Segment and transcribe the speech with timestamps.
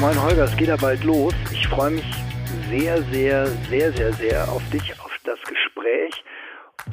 [0.00, 1.34] Moin Holger, es geht ja bald los.
[1.52, 2.04] Ich freue mich
[2.70, 6.24] sehr, sehr, sehr, sehr, sehr auf dich, auf das Gespräch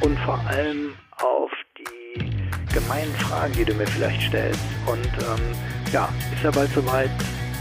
[0.01, 2.29] und vor allem auf die
[2.73, 4.59] gemeinen Fragen, die du mir vielleicht stellst.
[4.85, 5.55] Und ähm,
[5.93, 7.09] ja, ist ja bald soweit.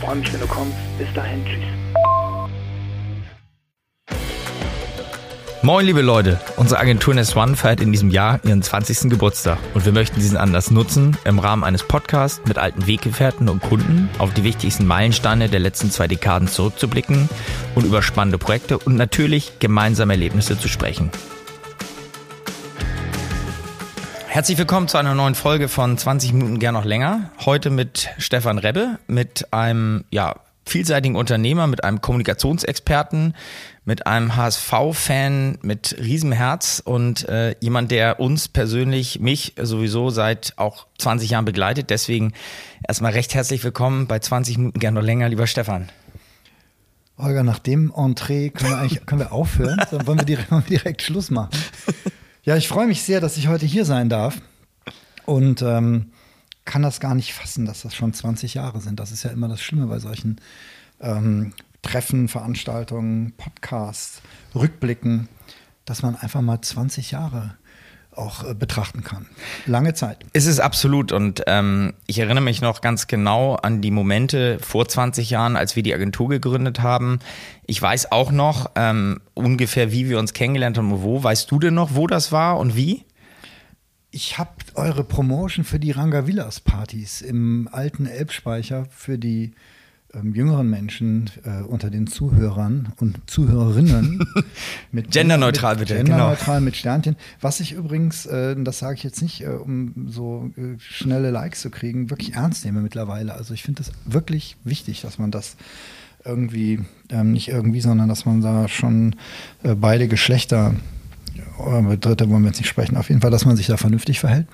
[0.00, 0.77] Freue mich, wenn du kommst.
[0.98, 1.96] Bis dahin, tschüss.
[5.67, 6.39] Moin, liebe Leute.
[6.55, 9.11] Unsere Agentur Nest One feiert in diesem Jahr ihren 20.
[9.11, 13.61] Geburtstag und wir möchten diesen Anlass nutzen, im Rahmen eines Podcasts mit alten Weggefährten und
[13.61, 17.29] Kunden auf die wichtigsten Meilensteine der letzten zwei Dekaden zurückzublicken
[17.75, 21.11] und über spannende Projekte und natürlich gemeinsame Erlebnisse zu sprechen.
[24.29, 27.32] Herzlich willkommen zu einer neuen Folge von 20 Minuten gern noch länger.
[27.45, 33.34] Heute mit Stefan Rebbe, mit einem ja, vielseitigen Unternehmer, mit einem Kommunikationsexperten,
[33.86, 40.89] mit einem HSV-Fan mit Riesenherz und äh, jemand, der uns persönlich, mich sowieso seit auch
[40.98, 41.89] 20 Jahren begleitet.
[41.89, 42.33] Deswegen
[42.87, 45.89] erstmal recht herzlich willkommen bei 20 Minuten gern noch länger, lieber Stefan.
[47.17, 49.81] Holger, nach dem Entree können wir eigentlich können wir aufhören.
[49.92, 51.57] Dann wollen wir direkt, wollen wir direkt Schluss machen.
[52.42, 54.42] Ja, ich freue mich sehr, dass ich heute hier sein darf
[55.27, 56.11] und ähm,
[56.64, 58.98] kann das gar nicht fassen, dass das schon 20 Jahre sind.
[58.98, 60.41] Das ist ja immer das Schlimme bei solchen
[61.01, 61.53] ähm,
[61.87, 64.20] Treffen, Veranstaltungen, Podcasts,
[64.56, 65.29] Rückblicken,
[65.84, 67.55] dass man einfach mal 20 Jahre
[68.11, 69.27] auch äh, betrachten kann.
[69.67, 70.25] Lange Zeit.
[70.33, 74.89] Es ist absolut und ähm, ich erinnere mich noch ganz genau an die Momente vor
[74.89, 77.20] 20 Jahren, als wir die Agentur gegründet haben.
[77.67, 81.23] Ich weiß auch noch ähm, ungefähr, wie wir uns kennengelernt haben und wo.
[81.23, 83.05] Weißt du denn noch, wo das war und wie?
[84.11, 89.53] Ich habe eure Promotion für die Ranga Villas Partys im alten Elbspeicher für die
[90.15, 94.27] ähm, jüngeren Menschen äh, unter den Zuhörern und Zuhörerinnen
[94.93, 96.65] mit genderneutral bitte genderneutral genau.
[96.65, 97.17] mit Sternchen.
[97.41, 101.61] Was ich übrigens äh, das sage ich jetzt nicht äh, um so äh, schnelle Likes
[101.61, 103.35] zu kriegen wirklich ernst nehme mittlerweile.
[103.35, 105.57] Also ich finde es wirklich wichtig dass man das
[106.25, 106.80] irgendwie
[107.11, 109.17] ähm, nicht irgendwie sondern dass man da schon
[109.64, 110.75] äh, beide Geschlechter
[111.59, 114.20] über dritte wollen wir jetzt nicht sprechen auf jeden Fall dass man sich da vernünftig
[114.20, 114.47] verhält.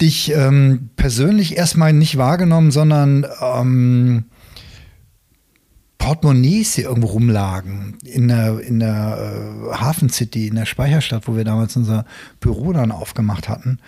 [0.00, 4.24] Dich ähm, persönlich erstmal nicht wahrgenommen, sondern ähm,
[6.10, 11.36] Portemonnaies hier irgendwo rumlagen in der, in der äh, Hafen City, in der Speicherstadt, wo
[11.36, 12.04] wir damals unser
[12.40, 13.78] Büro dann aufgemacht hatten.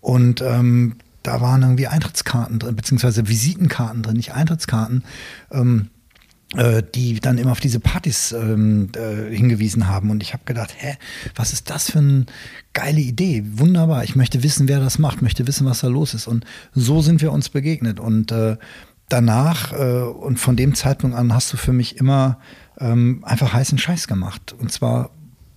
[0.00, 0.94] Und ähm,
[1.24, 5.02] da waren irgendwie Eintrittskarten drin, beziehungsweise Visitenkarten drin, nicht Eintrittskarten,
[5.50, 5.88] ähm,
[6.54, 10.10] äh, die dann immer auf diese Partys ähm, äh, hingewiesen haben.
[10.10, 10.94] Und ich habe gedacht, hä,
[11.34, 12.26] was ist das für eine
[12.74, 13.42] geile Idee?
[13.56, 14.04] Wunderbar.
[14.04, 16.28] Ich möchte wissen, wer das macht, möchte wissen, was da los ist.
[16.28, 16.44] Und
[16.74, 17.98] so sind wir uns begegnet.
[17.98, 18.56] Und äh,
[19.12, 22.38] danach äh, und von dem Zeitpunkt an hast du für mich immer
[22.78, 24.54] ähm, einfach heißen Scheiß gemacht.
[24.58, 25.10] Und zwar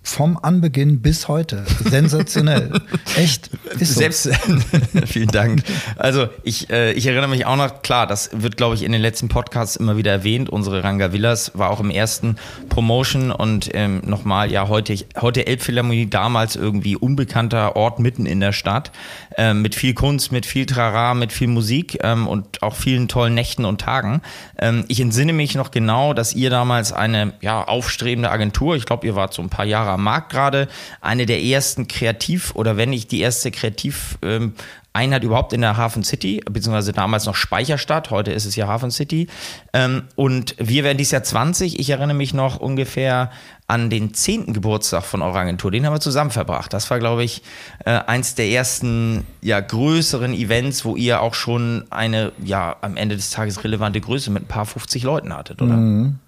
[0.06, 1.64] vom Anbeginn bis heute.
[1.84, 2.80] Sensationell.
[3.16, 3.50] Echt.
[3.76, 3.84] So.
[3.84, 4.30] Selbst,
[5.06, 5.64] vielen Dank.
[5.96, 9.02] Also ich, äh, ich erinnere mich auch noch, klar, das wird, glaube ich, in den
[9.02, 10.48] letzten Podcasts immer wieder erwähnt.
[10.48, 12.36] Unsere Ranga Villas war auch im ersten
[12.68, 18.52] Promotion und ähm, nochmal, ja, heute, heute Elbphilharmonie, damals irgendwie unbekannter Ort mitten in der
[18.52, 18.92] Stadt,
[19.36, 23.34] ähm, mit viel Kunst, mit viel Trara, mit viel Musik ähm, und auch vielen tollen
[23.34, 24.22] Nächten und Tagen.
[24.58, 29.06] Ähm, ich entsinne mich noch genau, dass ihr damals eine ja, aufstrebende Agentur, ich glaube,
[29.06, 30.68] ihr wart so ein paar Jahre am Markt gerade,
[31.00, 34.54] eine der ersten Kreativ- oder wenn nicht die erste Kreativ- ähm,
[34.96, 38.90] Einheit überhaupt in der Hafen City, beziehungsweise damals noch Speicherstadt, heute ist es ja Hafen
[38.90, 39.28] City.
[39.72, 41.78] Ähm, und wir werden dieses Jahr 20.
[41.78, 43.30] Ich erinnere mich noch ungefähr
[43.68, 44.52] an den 10.
[44.52, 45.70] Geburtstag von eurer Agentur.
[45.70, 46.72] Den haben wir zusammen verbracht.
[46.72, 47.42] Das war, glaube ich,
[47.84, 53.16] äh, eins der ersten ja, größeren Events, wo ihr auch schon eine ja am Ende
[53.16, 55.76] des Tages relevante Größe mit ein paar 50 Leuten hattet, oder?
[55.76, 56.18] Mhm.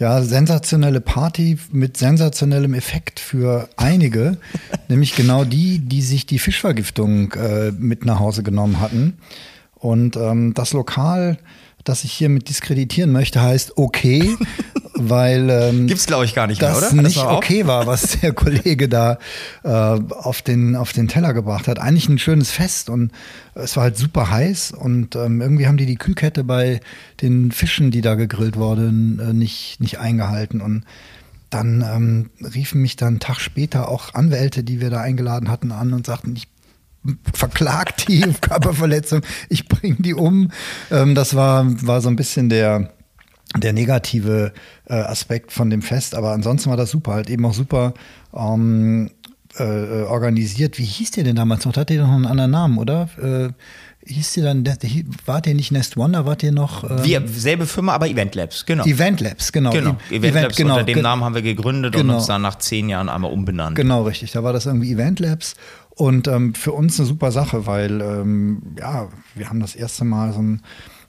[0.00, 4.38] Ja, sensationelle Party mit sensationellem Effekt für einige,
[4.88, 9.18] nämlich genau die, die sich die Fischvergiftung äh, mit nach Hause genommen hatten.
[9.74, 11.36] Und ähm, das Lokal,
[11.84, 14.36] das ich hiermit diskreditieren möchte, heißt okay,
[14.94, 17.02] weil ähm, gibt's glaube ich gar nicht mehr, das oder?
[17.02, 19.18] nicht okay war, was der Kollege da
[19.62, 21.78] äh, auf den auf den Teller gebracht hat.
[21.78, 23.12] Eigentlich ein schönes Fest und
[23.54, 26.80] es war halt super heiß und ähm, irgendwie haben die die Kühlkette bei
[27.20, 30.84] den Fischen, die da gegrillt wurden, äh, nicht nicht eingehalten und
[31.50, 35.72] dann ähm, riefen mich dann einen Tag später auch Anwälte, die wir da eingeladen hatten,
[35.72, 36.46] an und sagten, ich
[37.32, 40.50] verklagt die Körperverletzung, ich bringe die um.
[40.90, 42.92] Ähm, das war, war so ein bisschen der,
[43.56, 44.52] der negative
[44.86, 47.94] äh, Aspekt von dem Fest, aber ansonsten war das super, halt eben auch super
[48.34, 49.10] ähm,
[49.58, 50.78] äh, organisiert.
[50.78, 51.72] Wie hieß der denn damals noch?
[51.72, 53.08] Da hat der noch einen anderen Namen, oder?
[53.20, 53.50] Äh,
[54.06, 54.64] hieß der dann,
[55.26, 56.88] wart ihr nicht Nest One, da wart ihr noch?
[56.88, 58.84] Ähm, wir, selbe Firma, aber Event Labs, genau.
[58.84, 59.70] Event Labs, genau.
[59.70, 62.14] Genau, Event, Event Labs, genau, unter dem Namen haben wir gegründet genau.
[62.14, 63.76] und uns dann nach zehn Jahren einmal umbenannt.
[63.76, 64.32] Genau, richtig.
[64.32, 65.54] Da war das irgendwie Event Labs
[66.00, 70.32] und ähm, für uns eine super Sache, weil ähm, ja, wir haben das erste Mal
[70.32, 70.62] so ein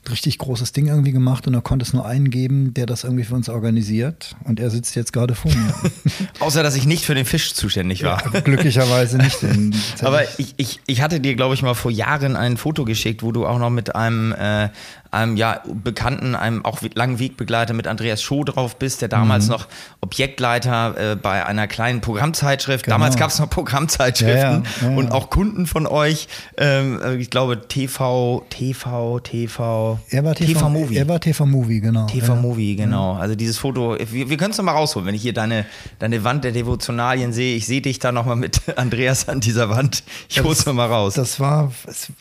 [0.10, 3.24] richtig großes Ding irgendwie gemacht und da konnte es nur einen geben, der das irgendwie
[3.24, 4.36] für uns organisiert.
[4.44, 5.74] Und er sitzt jetzt gerade vor mir.
[6.42, 8.22] Außer, dass ich nicht für den Fisch zuständig war.
[8.34, 9.38] Ja, glücklicherweise nicht.
[10.02, 13.32] Aber ich, ich, ich hatte dir, glaube ich, mal vor Jahren ein Foto geschickt, wo
[13.32, 14.68] du auch noch mit einem, äh,
[15.12, 19.52] einem ja, Bekannten, einem auch langen Wegbegleiter mit Andreas Schoh drauf bist, der damals mhm.
[19.52, 19.68] noch
[20.00, 22.86] Objektleiter äh, bei einer kleinen Programmzeitschrift.
[22.86, 22.96] Genau.
[22.96, 26.30] Damals gab es noch Programmzeitschriften ja, ja, und auch Kunden von euch.
[26.58, 30.00] Ähm, äh, ich glaube TV, TV, TV.
[30.10, 30.96] Er war TV, TV Movie.
[30.96, 32.06] Er war TV Movie, genau.
[32.06, 33.16] TV Movie, genau.
[33.16, 35.66] Also dieses Foto, wir, wir können es nochmal rausholen, wenn ich hier deine,
[36.00, 37.58] deine Wand der Devotionalien sehe.
[37.58, 40.04] Ich sehe dich da nochmal mit Andreas an dieser Wand.
[40.30, 41.16] Ich hol's nochmal raus.
[41.16, 41.74] Das war,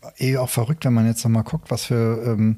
[0.02, 2.56] war eh auch verrückt, wenn man jetzt nochmal guckt, was für ähm,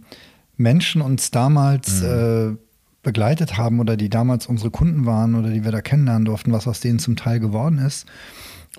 [0.63, 2.09] Menschen uns damals mhm.
[2.09, 2.57] äh,
[3.03, 6.69] begleitet haben oder die damals unsere Kunden waren oder die wir da kennenlernen durften, was
[6.69, 8.07] aus denen zum Teil geworden ist.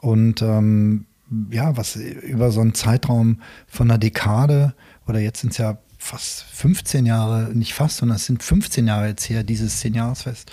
[0.02, 1.06] Und ähm,
[1.52, 4.74] ja, was über so einen Zeitraum von einer Dekade
[5.08, 9.08] oder jetzt sind es ja fast 15 Jahre, nicht fast, sondern es sind 15 Jahre
[9.08, 10.52] jetzt her, dieses 10-Jahresfest,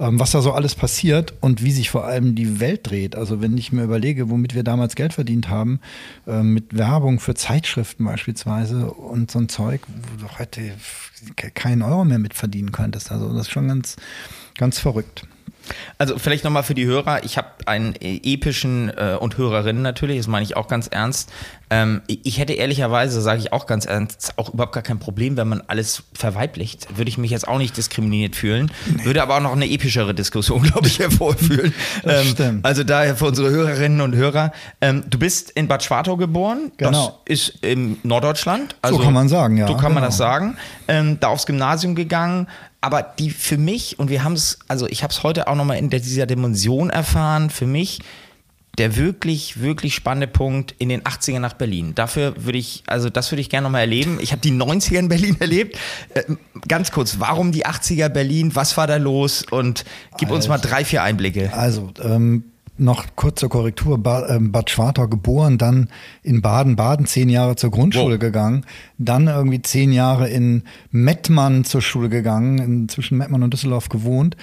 [0.00, 3.14] ähm, was da so alles passiert und wie sich vor allem die Welt dreht.
[3.14, 5.80] Also wenn ich mir überlege, womit wir damals Geld verdient haben,
[6.26, 10.72] äh, mit Werbung für Zeitschriften beispielsweise und so ein Zeug, wo du heute
[11.54, 13.12] keinen Euro mehr mit verdienen könntest.
[13.12, 13.96] Also das ist schon ganz,
[14.56, 15.26] ganz verrückt.
[15.98, 20.26] Also vielleicht nochmal für die Hörer, ich habe einen epischen äh, und Hörerinnen natürlich, das
[20.26, 21.30] meine ich auch ganz ernst.
[21.70, 25.48] Ähm, ich hätte ehrlicherweise, sage ich auch ganz ernst, auch überhaupt gar kein Problem, wenn
[25.48, 26.96] man alles verweiblicht.
[26.96, 29.04] Würde ich mich jetzt auch nicht diskriminiert fühlen, nee.
[29.04, 31.74] würde aber auch noch eine epischere Diskussion, glaube ich, hervorführen.
[32.04, 32.64] ähm, stimmt.
[32.64, 37.20] Also daher für unsere Hörerinnen und Hörer, ähm, du bist in Bad Schwartau geboren, genau.
[37.26, 38.76] das ist in Norddeutschland.
[38.80, 39.66] Also, so kann man sagen, ja.
[39.66, 39.94] So kann genau.
[39.94, 40.56] man das sagen.
[40.86, 42.48] Ähm, da aufs Gymnasium gegangen,
[42.80, 45.78] aber die für mich, und wir haben es, also ich habe es heute auch nochmal
[45.78, 48.00] in dieser Dimension erfahren, für mich
[48.78, 51.96] der wirklich, wirklich spannende Punkt in den 80ern nach Berlin.
[51.96, 54.18] Dafür würde ich, also das würde ich gerne nochmal erleben.
[54.20, 55.76] Ich habe die 90er in Berlin erlebt.
[56.14, 56.22] Äh,
[56.68, 58.54] ganz kurz, warum die 80er Berlin?
[58.54, 59.44] Was war da los?
[59.50, 59.84] Und
[60.16, 61.52] gib also, uns mal drei, vier Einblicke.
[61.52, 62.44] Also, ähm,
[62.78, 65.88] noch kurze Korrektur, ähm, Bad Schwartau geboren, dann
[66.22, 68.20] in Baden-Baden zehn Jahre zur Grundschule wow.
[68.20, 68.64] gegangen,
[68.98, 74.36] dann irgendwie zehn Jahre in Mettmann zur Schule gegangen, in, zwischen Mettmann und Düsseldorf gewohnt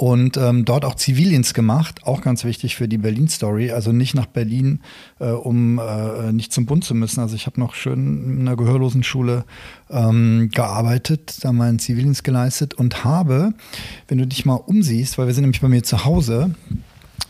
[0.00, 4.24] und ähm, dort auch Zivildienst gemacht, auch ganz wichtig für die Berlin-Story, also nicht nach
[4.24, 4.80] Berlin,
[5.18, 7.20] äh, um äh, nicht zum Bund zu müssen.
[7.20, 9.44] Also ich habe noch schön in einer gehörlosen Schule
[9.90, 13.52] ähm, gearbeitet, da meinen Zivildienst geleistet und habe,
[14.08, 16.54] wenn du dich mal umsiehst, weil wir sind nämlich bei mir zu Hause,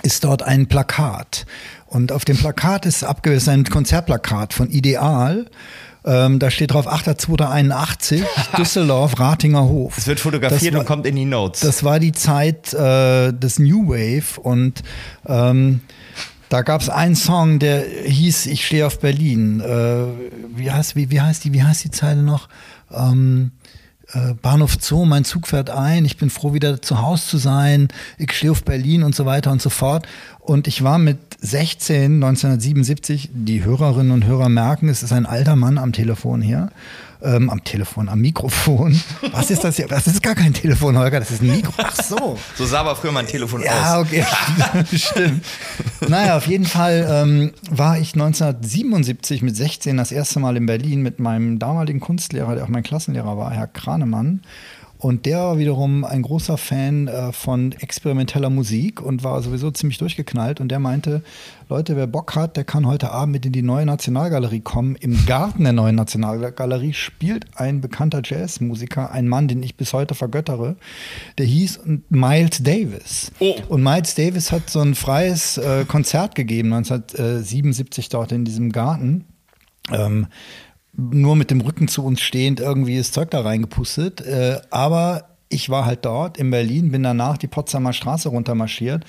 [0.02, 1.46] ist dort ein Plakat.
[1.86, 5.46] Und auf dem Plakat ist abgebildet ein Konzertplakat von Ideal.
[6.04, 8.22] Ähm, da steht drauf 8.281,
[8.56, 9.98] Düsseldorf, Ratinger Hof.
[9.98, 11.60] Es wird fotografiert war, und kommt in die Notes.
[11.60, 14.82] Das war die Zeit äh, des New Wave und
[15.26, 15.80] ähm,
[16.48, 19.60] da gab es einen Song, der hieß Ich stehe auf Berlin.
[19.60, 20.04] Äh,
[20.56, 22.48] wie, heißt, wie, wie, heißt die, wie heißt die Zeile noch?
[22.90, 23.89] Ähm, äh,
[24.42, 28.32] Bahnhof Zoo, mein Zug fährt ein, ich bin froh, wieder zu Hause zu sein, ich
[28.32, 30.06] stehe auf Berlin und so weiter und so fort.
[30.40, 35.56] Und ich war mit 16, 1977, die Hörerinnen und Hörer merken, es ist ein alter
[35.56, 36.70] Mann am Telefon hier
[37.22, 39.00] ähm, am Telefon, am Mikrofon.
[39.32, 39.86] Was ist das hier?
[39.86, 41.72] Das ist gar kein Telefon, Holger, das ist ein Mikro.
[41.76, 42.38] Ach so.
[42.56, 44.10] So sah aber früher mein Telefon ja, aus.
[44.10, 44.24] Ja, okay,
[44.96, 45.44] stimmt.
[46.08, 51.02] Naja, auf jeden Fall ähm, war ich 1977 mit 16 das erste Mal in Berlin
[51.02, 54.42] mit meinem damaligen Kunstlehrer, der auch mein Klassenlehrer war, Herr Kranemann.
[55.00, 59.96] Und der war wiederum ein großer Fan äh, von experimenteller Musik und war sowieso ziemlich
[59.96, 60.60] durchgeknallt.
[60.60, 61.22] Und der meinte,
[61.70, 64.96] Leute, wer Bock hat, der kann heute Abend mit in die neue Nationalgalerie kommen.
[64.96, 70.14] Im Garten der neuen Nationalgalerie spielt ein bekannter Jazzmusiker, ein Mann, den ich bis heute
[70.14, 70.76] vergöttere.
[71.38, 71.80] Der hieß
[72.10, 73.32] Miles Davis.
[73.38, 73.54] Oh.
[73.70, 79.24] Und Miles Davis hat so ein freies äh, Konzert gegeben, 1977 dort in diesem Garten.
[79.90, 80.26] Ähm,
[81.00, 84.20] nur mit dem Rücken zu uns stehend irgendwie das Zeug da reingepustet.
[84.20, 89.04] Äh, aber ich war halt dort in Berlin, bin danach die Potsdamer Straße runtermarschiert.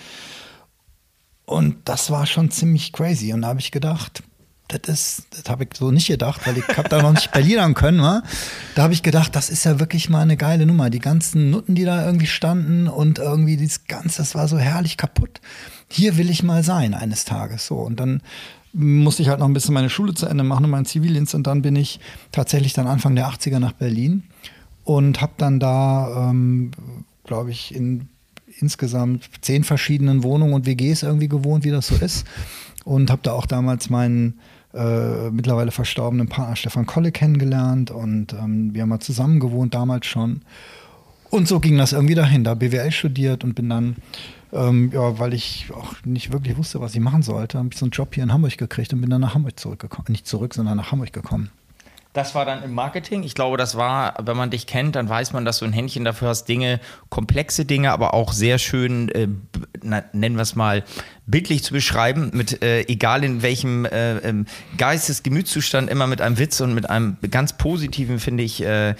[1.45, 3.33] Und das war schon ziemlich crazy.
[3.33, 4.23] Und da habe ich gedacht,
[4.67, 7.73] das ist, das habe ich so nicht gedacht, weil ich habe da noch nicht Berlinern
[7.73, 8.23] können, wa?
[8.75, 10.89] Da habe ich gedacht, das ist ja wirklich mal eine geile Nummer.
[10.89, 14.97] Die ganzen Nutten, die da irgendwie standen und irgendwie dieses Ganze, das war so herrlich
[14.97, 15.41] kaputt.
[15.89, 17.67] Hier will ich mal sein eines Tages.
[17.67, 17.75] So.
[17.75, 18.21] Und dann
[18.73, 21.47] musste ich halt noch ein bisschen meine Schule zu Ende machen und meinen Zivildienst und
[21.47, 21.99] dann bin ich
[22.31, 24.23] tatsächlich dann Anfang der 80er nach Berlin
[24.83, 26.71] und habe dann da, ähm,
[27.23, 28.07] glaube ich, in
[28.59, 32.25] insgesamt zehn verschiedenen Wohnungen und WGs irgendwie gewohnt, wie das so ist
[32.83, 34.39] und habe da auch damals meinen
[34.73, 40.05] äh, mittlerweile verstorbenen Partner Stefan Kolle kennengelernt und ähm, wir haben mal zusammen gewohnt damals
[40.05, 40.41] schon.
[41.29, 43.95] Und so ging das irgendwie dahin, da BWL studiert und bin dann
[44.53, 47.85] ähm, ja, weil ich auch nicht wirklich wusste, was ich machen sollte, habe ich so
[47.85, 50.07] einen Job hier in Hamburg gekriegt und bin dann nach Hamburg zurückgekommen.
[50.09, 51.51] Nicht zurück, sondern nach Hamburg gekommen.
[52.13, 53.23] Das war dann im Marketing.
[53.23, 56.03] Ich glaube, das war, wenn man dich kennt, dann weiß man, dass du ein Händchen
[56.03, 59.29] dafür hast, Dinge, komplexe Dinge, aber auch sehr schön, äh,
[59.81, 60.83] na, nennen wir es mal,
[61.31, 64.45] bildlich zu beschreiben, mit äh, egal in welchem äh, ähm,
[64.77, 68.95] Geistes, Gemütszustand, immer mit einem Witz und mit einem ganz positiven, finde ich, äh,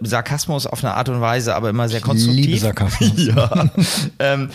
[0.00, 2.46] Sarkasmus auf eine Art und Weise, aber immer sehr konstruktiv.
[2.46, 3.12] Liebe Sarkasmus.
[3.26, 3.70] ja.
[4.18, 4.50] ähm,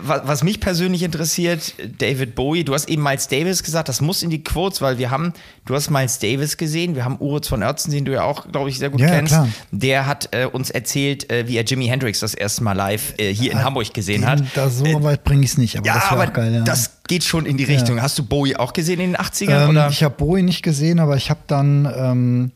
[0.00, 4.30] was mich persönlich interessiert, David Bowie, du hast eben Miles Davis gesagt, das muss in
[4.30, 5.32] die Quotes, weil wir haben,
[5.64, 8.68] du hast Miles Davis gesehen, wir haben Uritz von Oertzen, den du ja auch, glaube
[8.68, 9.32] ich, sehr gut Ja, kennst.
[9.32, 9.48] klar.
[9.70, 13.32] Der hat äh, uns erzählt, äh, wie er Jimi Hendrix das erste Mal live äh,
[13.32, 14.42] hier in Hamburg gesehen hat.
[14.54, 16.55] Da so weit bringe ich es nicht, aber Ja, das war geil.
[16.56, 16.64] Ja.
[16.64, 18.00] das geht schon in die Richtung.
[18.00, 19.68] Hast du Bowie auch gesehen in den 80ern?
[19.68, 19.86] oder?
[19.86, 22.52] Ähm, ich habe Bowie nicht gesehen, aber ich habe dann, ähm,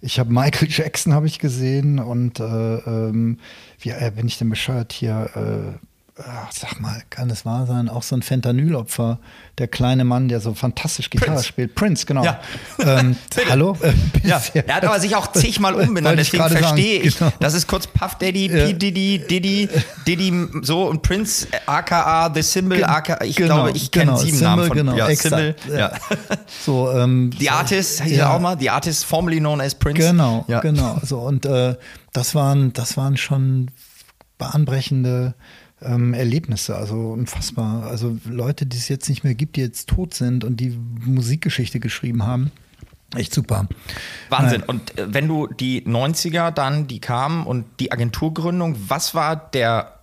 [0.00, 3.38] ich habe Michael Jackson habe ich gesehen und äh, ähm,
[3.80, 5.30] wie äh, bin ich denn bescheuert hier?
[5.34, 5.78] Äh,
[6.16, 7.88] ach, sag mal, kann es wahr sein?
[7.88, 9.18] Auch so ein Fentanylopfer,
[9.58, 11.44] der kleine Mann, der so fantastisch Gitarre Prince.
[11.44, 11.74] spielt.
[11.74, 12.24] Prince, genau.
[12.24, 12.40] Ja.
[12.78, 13.16] Ähm,
[13.48, 13.76] hallo?
[14.22, 17.18] Ja, er hat aber sich auch zigmal umbenannt, deswegen verstehe ich.
[17.18, 17.30] genau.
[17.40, 18.66] Das ist kurz Puff Daddy, Ja.
[18.66, 18.72] P.
[18.72, 19.68] Diddy, Diddy,
[20.06, 24.38] Diddy, so und Prince, aka The Symbol, aka, ich genau, glaube, ich kenne genau, sieben
[24.38, 25.78] Symbol, Namen von genau, ja, Symbol, ja.
[25.78, 25.92] ja.
[26.64, 30.00] So, ähm, The Artist, hieß er auch mal, The Artist, formerly known as Prince.
[30.00, 30.60] Genau, ja.
[30.60, 30.98] genau.
[31.02, 31.76] So, und äh,
[32.12, 33.70] das waren, das waren schon
[34.38, 35.34] bahnbrechende
[35.84, 37.84] ähm, Erlebnisse, also unfassbar.
[37.86, 41.80] Also Leute, die es jetzt nicht mehr gibt, die jetzt tot sind und die Musikgeschichte
[41.80, 42.50] geschrieben haben.
[43.16, 43.68] Echt super.
[44.28, 44.62] Wahnsinn.
[44.64, 50.00] Und äh, wenn du die 90er dann, die kamen und die Agenturgründung, was war der,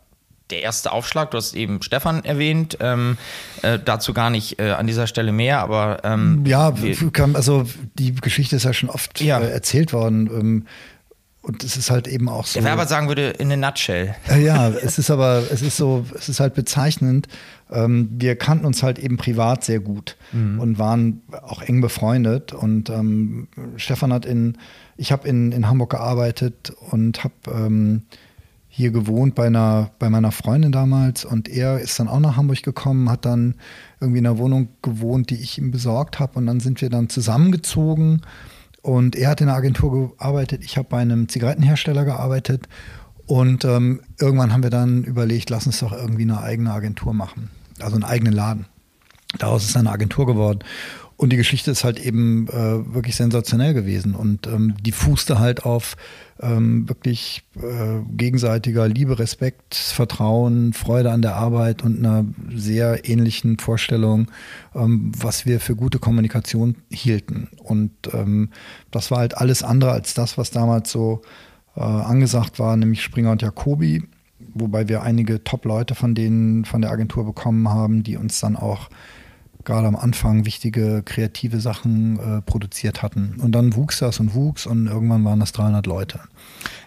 [0.49, 1.31] der erste Aufschlag?
[1.31, 3.17] Du hast eben Stefan erwähnt, ähm,
[3.63, 6.73] äh, dazu gar nicht äh, an dieser Stelle mehr, aber ähm, Ja,
[7.33, 9.39] also die Geschichte ist ja schon oft Ja.
[9.39, 10.27] äh, erzählt worden.
[10.27, 10.65] Ähm,
[11.43, 12.59] und es ist halt eben auch so.
[12.59, 14.15] der Werber sagen würde, in a nutshell.
[14.39, 17.27] Ja, es ist aber, es ist so, es ist halt bezeichnend.
[17.71, 22.53] Ähm, wir kannten uns halt eben privat sehr gut und waren auch eng befreundet.
[22.53, 24.57] Und ähm, Stefan hat in,
[24.97, 28.03] ich habe in, in Hamburg gearbeitet und habe ähm,
[28.67, 31.25] hier gewohnt bei einer, bei meiner Freundin damals.
[31.25, 33.55] Und er ist dann auch nach Hamburg gekommen, hat dann
[33.99, 36.37] irgendwie in einer Wohnung gewohnt, die ich ihm besorgt habe.
[36.37, 38.21] Und dann sind wir dann zusammengezogen.
[38.81, 42.67] Und er hat in einer Agentur gearbeitet, ich habe bei einem Zigarettenhersteller gearbeitet.
[43.27, 47.49] Und ähm, irgendwann haben wir dann überlegt, lass uns doch irgendwie eine eigene Agentur machen.
[47.79, 48.65] Also einen eigenen Laden.
[49.37, 50.59] Daraus ist eine Agentur geworden.
[51.21, 54.15] Und die Geschichte ist halt eben äh, wirklich sensationell gewesen.
[54.15, 55.95] Und ähm, die fußte halt auf
[56.41, 63.59] ähm, wirklich äh, gegenseitiger Liebe, Respekt, Vertrauen, Freude an der Arbeit und einer sehr ähnlichen
[63.59, 64.31] Vorstellung,
[64.73, 67.49] ähm, was wir für gute Kommunikation hielten.
[67.61, 68.49] Und ähm,
[68.89, 71.21] das war halt alles andere als das, was damals so
[71.75, 74.01] äh, angesagt war, nämlich Springer und Jacobi
[74.55, 78.89] wobei wir einige Top-Leute von denen von der Agentur bekommen haben, die uns dann auch
[79.63, 83.35] gerade am Anfang wichtige kreative Sachen äh, produziert hatten.
[83.41, 86.19] Und dann wuchs das und wuchs und irgendwann waren das 300 Leute.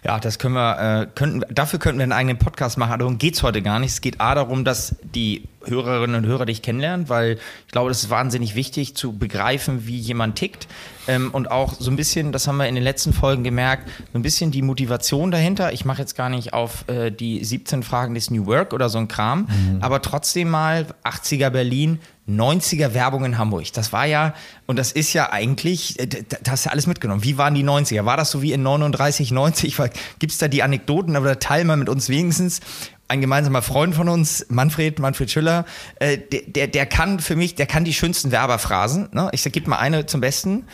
[0.03, 3.35] Ja, das können wir, äh, könnten, dafür könnten wir einen eigenen Podcast machen, darum geht
[3.35, 3.91] es heute gar nicht.
[3.91, 8.03] Es geht A darum, dass die Hörerinnen und Hörer dich kennenlernen, weil ich glaube, das
[8.03, 10.67] ist wahnsinnig wichtig zu begreifen, wie jemand tickt.
[11.07, 14.17] Ähm, und auch so ein bisschen, das haben wir in den letzten Folgen gemerkt, so
[14.17, 15.71] ein bisschen die Motivation dahinter.
[15.71, 18.97] Ich mache jetzt gar nicht auf äh, die 17 Fragen des New Work oder so
[18.97, 19.47] ein Kram,
[19.81, 23.71] aber trotzdem mal 80er Berlin, 90er Werbung in Hamburg.
[23.73, 24.33] Das war ja,
[24.65, 27.23] und das ist ja eigentlich, äh, d- da hast du alles mitgenommen.
[27.23, 28.05] Wie waren die 90er?
[28.05, 29.77] War das so wie in 39, 90?
[30.17, 32.61] Gibt es da die Anekdoten, aber teil mal mit uns wenigstens.
[33.07, 35.65] Ein gemeinsamer Freund von uns, Manfred, Manfred Schüller,
[35.99, 39.09] äh, der, der, der kann für mich, der kann die schönsten Werberphrasen.
[39.11, 39.29] Ne?
[39.31, 40.65] Ich sag, gib mal eine zum Besten.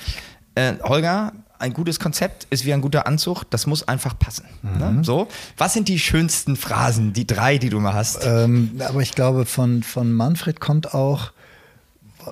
[0.55, 4.45] Äh, Holger, ein gutes Konzept ist wie ein guter Anzug, das muss einfach passen.
[4.63, 4.99] Ne?
[5.03, 5.27] So.
[5.57, 8.25] Was sind die schönsten Phrasen, die drei, die du mal hast?
[8.25, 11.31] Ähm, aber ich glaube, von, von Manfred kommt auch,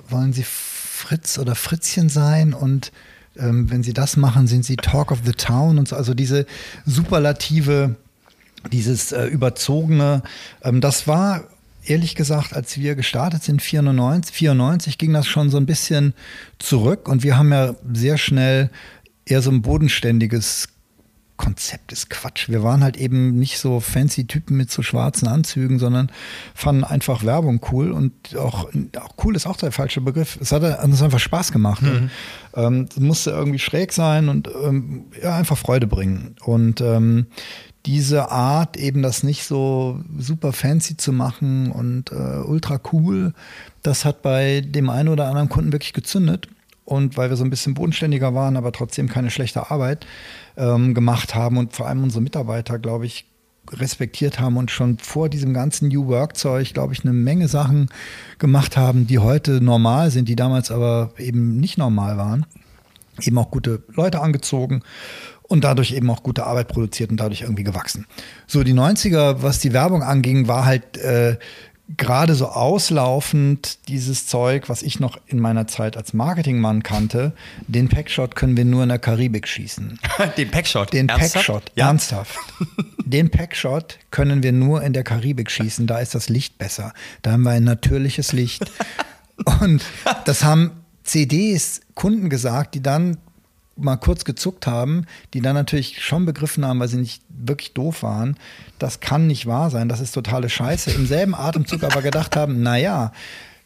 [0.08, 2.92] wollen Sie Fritz oder Fritzchen sein und
[3.38, 5.96] ähm, wenn Sie das machen, sind Sie Talk of the Town und so.
[5.96, 6.46] Also diese
[6.84, 7.96] Superlative,
[8.72, 10.22] dieses äh, überzogene,
[10.62, 11.44] ähm, das war
[11.84, 16.14] ehrlich gesagt, als wir gestartet sind, 94, 94, ging das schon so ein bisschen
[16.58, 18.70] zurück und wir haben ja sehr schnell
[19.24, 20.68] eher so ein bodenständiges
[21.40, 22.50] Konzept ist Quatsch.
[22.50, 26.12] Wir waren halt eben nicht so fancy Typen mit so schwarzen Anzügen, sondern
[26.54, 28.68] fanden einfach Werbung cool und auch,
[28.98, 30.36] auch cool ist auch der falsche Begriff.
[30.38, 31.82] Es hat uns einfach Spaß gemacht.
[31.82, 32.10] Und,
[32.54, 36.36] ähm, es musste irgendwie schräg sein und ähm, ja, einfach Freude bringen.
[36.44, 37.26] Und ähm,
[37.86, 43.32] diese Art, eben das nicht so super fancy zu machen und äh, ultra cool,
[43.82, 46.48] das hat bei dem einen oder anderen Kunden wirklich gezündet.
[46.84, 50.06] Und weil wir so ein bisschen bodenständiger waren, aber trotzdem keine schlechte Arbeit
[50.60, 53.26] ähm, gemacht haben und vor allem unsere Mitarbeiter, glaube ich,
[53.72, 57.88] respektiert haben und schon vor diesem ganzen New Work-Zeug, glaube ich, eine Menge Sachen
[58.38, 62.46] gemacht haben, die heute normal sind, die damals aber eben nicht normal waren.
[63.20, 64.82] eben auch gute Leute angezogen
[65.42, 68.06] und dadurch eben auch gute Arbeit produziert und dadurch irgendwie gewachsen.
[68.46, 71.36] So, die 90er, was die Werbung anging, war halt äh,
[71.96, 77.32] gerade so auslaufend dieses Zeug, was ich noch in meiner Zeit als Marketingmann kannte,
[77.66, 79.98] den Packshot können wir nur in der Karibik schießen.
[80.36, 80.92] den Packshot?
[80.92, 81.34] Den Ernsthaft?
[81.34, 81.86] Packshot, ja.
[81.88, 82.38] ernsthaft.
[83.04, 86.92] den Packshot können wir nur in der Karibik schießen, da ist das Licht besser.
[87.22, 88.70] Da haben wir ein natürliches Licht.
[89.60, 89.82] Und
[90.26, 93.16] das haben CDs Kunden gesagt, die dann
[93.80, 98.02] mal kurz gezuckt haben, die dann natürlich schon begriffen haben, weil sie nicht wirklich doof
[98.02, 98.36] waren,
[98.78, 100.90] das kann nicht wahr sein, das ist totale Scheiße.
[100.92, 103.12] Im selben Atemzug aber gedacht haben, naja,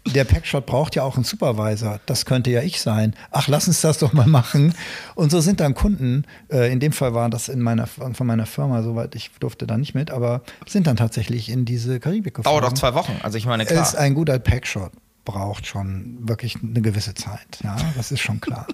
[0.06, 2.00] der Packshot braucht ja auch einen Supervisor.
[2.06, 3.14] Das könnte ja ich sein.
[3.30, 4.75] Ach, lass uns das doch mal machen.
[5.14, 8.47] Und so sind dann Kunden, äh, in dem Fall waren das in meiner, von meiner
[8.47, 12.52] Firma, soweit ich durfte da nicht mit, aber sind dann tatsächlich in diese Karibik gefahren.
[12.52, 13.18] Dauert doch zwei Wochen.
[13.23, 13.83] Also ich meine, klar.
[13.83, 14.92] Ist ein guter Packshot
[15.25, 17.59] braucht schon wirklich eine gewisse Zeit.
[17.62, 18.66] Ja, das ist schon klar.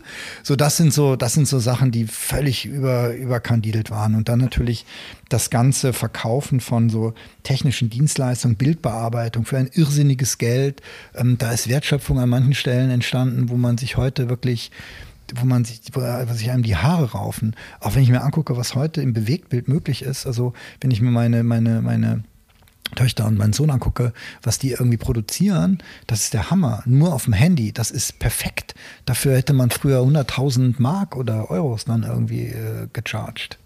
[0.43, 4.15] so, das sind so, das sind so Sachen, die völlig über, überkandidelt waren.
[4.15, 4.85] Und dann natürlich
[5.29, 10.83] das ganze Verkaufen von so technischen Dienstleistungen, Bildbearbeitung für ein irrsinniges Geld.
[11.15, 14.71] Ähm, da ist Wertschöpfung an manchen Stellen entstanden, wo man sich heute wirklich
[15.37, 17.55] wo man sich, wo sich einem die Haare raufen.
[17.79, 20.27] Auch wenn ich mir angucke, was heute im Bewegtbild möglich ist.
[20.27, 22.25] Also wenn ich mir meine, meine, meine
[22.97, 26.83] Töchter und meinen Sohn angucke, was die irgendwie produzieren, das ist der Hammer.
[26.87, 28.75] Nur auf dem Handy, das ist perfekt.
[29.07, 33.59] Dafür hätte man früher 100.000 Mark oder Euros dann irgendwie äh, gecharged.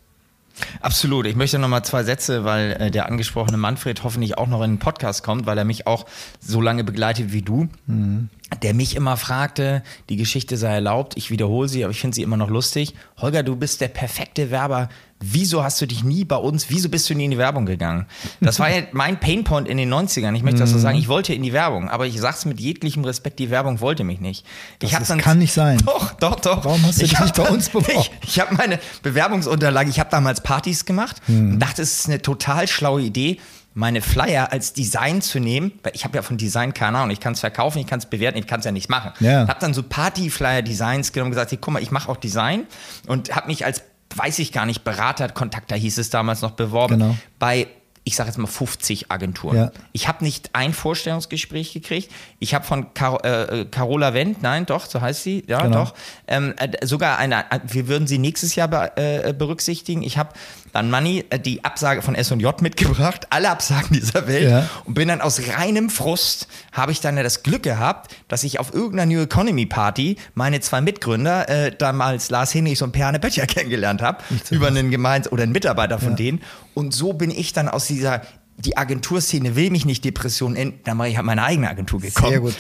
[0.81, 1.26] Absolut.
[1.26, 4.75] Ich möchte noch mal zwei Sätze, weil äh, der angesprochene Manfred hoffentlich auch noch in
[4.75, 6.07] den Podcast kommt, weil er mich auch
[6.40, 7.69] so lange begleitet wie du.
[7.87, 8.28] Mhm.
[8.62, 12.23] Der mich immer fragte, die Geschichte sei erlaubt, ich wiederhole sie, aber ich finde sie
[12.23, 12.95] immer noch lustig.
[13.19, 14.88] Holger, du bist der perfekte Werber
[15.33, 18.07] wieso hast du dich nie bei uns, wieso bist du nie in die Werbung gegangen?
[18.40, 20.35] Das war ja mein Painpoint in den 90ern.
[20.35, 23.04] Ich möchte das so sagen, ich wollte in die Werbung, aber ich sag's mit jeglichem
[23.04, 24.45] Respekt, die Werbung wollte mich nicht.
[24.83, 25.78] Ich das dann, kann nicht sein.
[25.85, 26.64] Doch, doch, doch.
[26.64, 27.85] Warum hast du dich nicht bei uns beworben?
[27.95, 31.53] Ich, ich habe meine Bewerbungsunterlage, ich habe damals Partys gemacht hm.
[31.53, 33.38] und dachte, es ist eine total schlaue Idee,
[33.75, 37.20] meine Flyer als Design zu nehmen, weil ich habe ja von Design keine Ahnung, ich
[37.20, 39.12] kann es verkaufen, ich kann es bewerten, ich kann es ja nicht machen.
[39.20, 39.49] Ja.
[39.49, 42.66] Habe dann so Party-Flyer-Designs genommen und gesagt, hey, guck mal, ich mache auch Design
[43.07, 43.83] und habe mich als
[44.16, 47.16] weiß ich gar nicht, Berater, Kontakter hieß es damals noch beworben, genau.
[47.38, 47.68] bei
[48.07, 49.57] ich sage jetzt mal 50 Agenturen.
[49.57, 49.72] Ja.
[49.92, 52.12] Ich habe nicht ein Vorstellungsgespräch gekriegt.
[52.38, 55.85] Ich habe von Car äh, äh, Carola Wendt, nein, doch, so heißt sie, ja, genau.
[55.85, 55.94] doch,
[56.29, 60.03] ähm, äh, sogar eine, wir würden sie nächstes Jahr be äh, berücksichtigen.
[60.03, 60.31] Ich habe
[60.75, 64.69] dann Money äh, die Absage von S&J mitgebracht, alle Absagen dieser Welt ja.
[64.85, 68.59] und bin dann aus reinem Frust, habe ich dann ja das Glück gehabt, dass ich
[68.59, 73.47] auf irgendeiner New Economy Party meine zwei Mitgründer, äh, damals Lars Henrichs und Per Böttcher
[73.47, 74.19] kennengelernt habe,
[74.51, 76.17] über einen Gemeins- oder einen Mitarbeiter von ja.
[76.17, 76.43] denen
[76.75, 78.23] und so bin ich dann aus dieser
[78.57, 82.31] die Agenturszene will mich nicht Depression enden, dann mache ich halt meine eigene Agentur gekommen.
[82.31, 82.55] Sehr gut.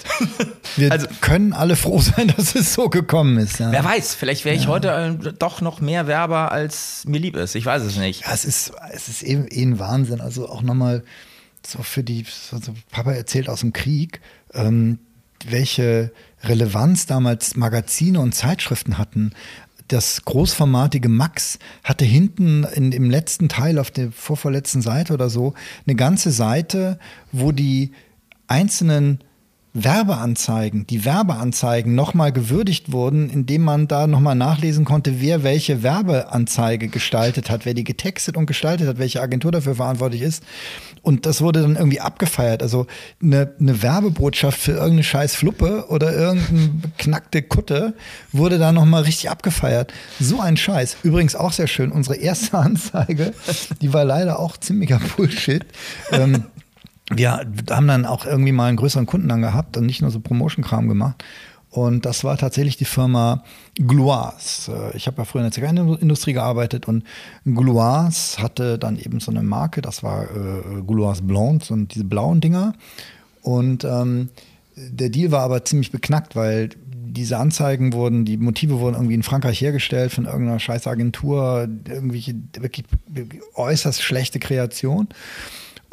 [0.76, 3.60] Wir also, können alle froh sein, dass es so gekommen ist.
[3.60, 3.70] Ja.
[3.70, 4.68] Wer weiß, vielleicht wäre ich ja.
[4.68, 7.54] heute äh, doch noch mehr Werber, als mir lieb ist.
[7.54, 8.26] Ich weiß es nicht.
[8.26, 10.20] Ja, es ist, es ist eben eh, eh ein Wahnsinn.
[10.20, 11.04] Also auch nochmal
[11.64, 12.58] so für die, so,
[12.90, 14.20] Papa erzählt aus dem Krieg,
[14.52, 14.98] ähm,
[15.46, 19.32] welche Relevanz damals Magazine und Zeitschriften hatten
[19.88, 25.54] das großformatige Max hatte hinten in, im letzten Teil auf der vorvorletzten Seite oder so
[25.86, 26.98] eine ganze Seite,
[27.32, 27.92] wo die
[28.46, 29.20] einzelnen
[29.76, 36.86] Werbeanzeigen, die Werbeanzeigen nochmal gewürdigt wurden, indem man da nochmal nachlesen konnte, wer welche Werbeanzeige
[36.86, 40.44] gestaltet hat, wer die getextet und gestaltet hat, welche Agentur dafür verantwortlich ist.
[41.02, 42.62] Und das wurde dann irgendwie abgefeiert.
[42.62, 42.86] Also
[43.20, 47.94] eine, eine Werbebotschaft für irgendeine scheiß Fluppe oder irgendeine beknackte Kutte
[48.30, 49.92] wurde da nochmal richtig abgefeiert.
[50.20, 50.98] So ein Scheiß.
[51.02, 51.90] Übrigens auch sehr schön.
[51.90, 53.34] Unsere erste Anzeige,
[53.82, 55.66] die war leider auch ziemlicher Bullshit.
[56.12, 56.44] ähm,
[57.10, 60.20] wir haben dann auch irgendwie mal einen größeren Kunden dann gehabt und nicht nur so
[60.20, 61.22] Promotion-Kram gemacht.
[61.74, 63.42] Und das war tatsächlich die Firma
[63.74, 64.70] Gluas.
[64.72, 67.02] Äh, ich habe ja früher in der Zigarrenindustrie gearbeitet und
[67.44, 72.40] Gluas hatte dann eben so eine Marke, das war äh, Gluas Blondes und diese blauen
[72.40, 72.74] Dinger.
[73.42, 74.28] Und ähm,
[74.76, 79.22] der Deal war aber ziemlich beknackt, weil diese Anzeigen wurden, die Motive wurden irgendwie in
[79.22, 82.86] Frankreich hergestellt von irgendeiner scheiß Agentur, irgendwelche wirklich
[83.54, 85.08] äußerst schlechte Kreation.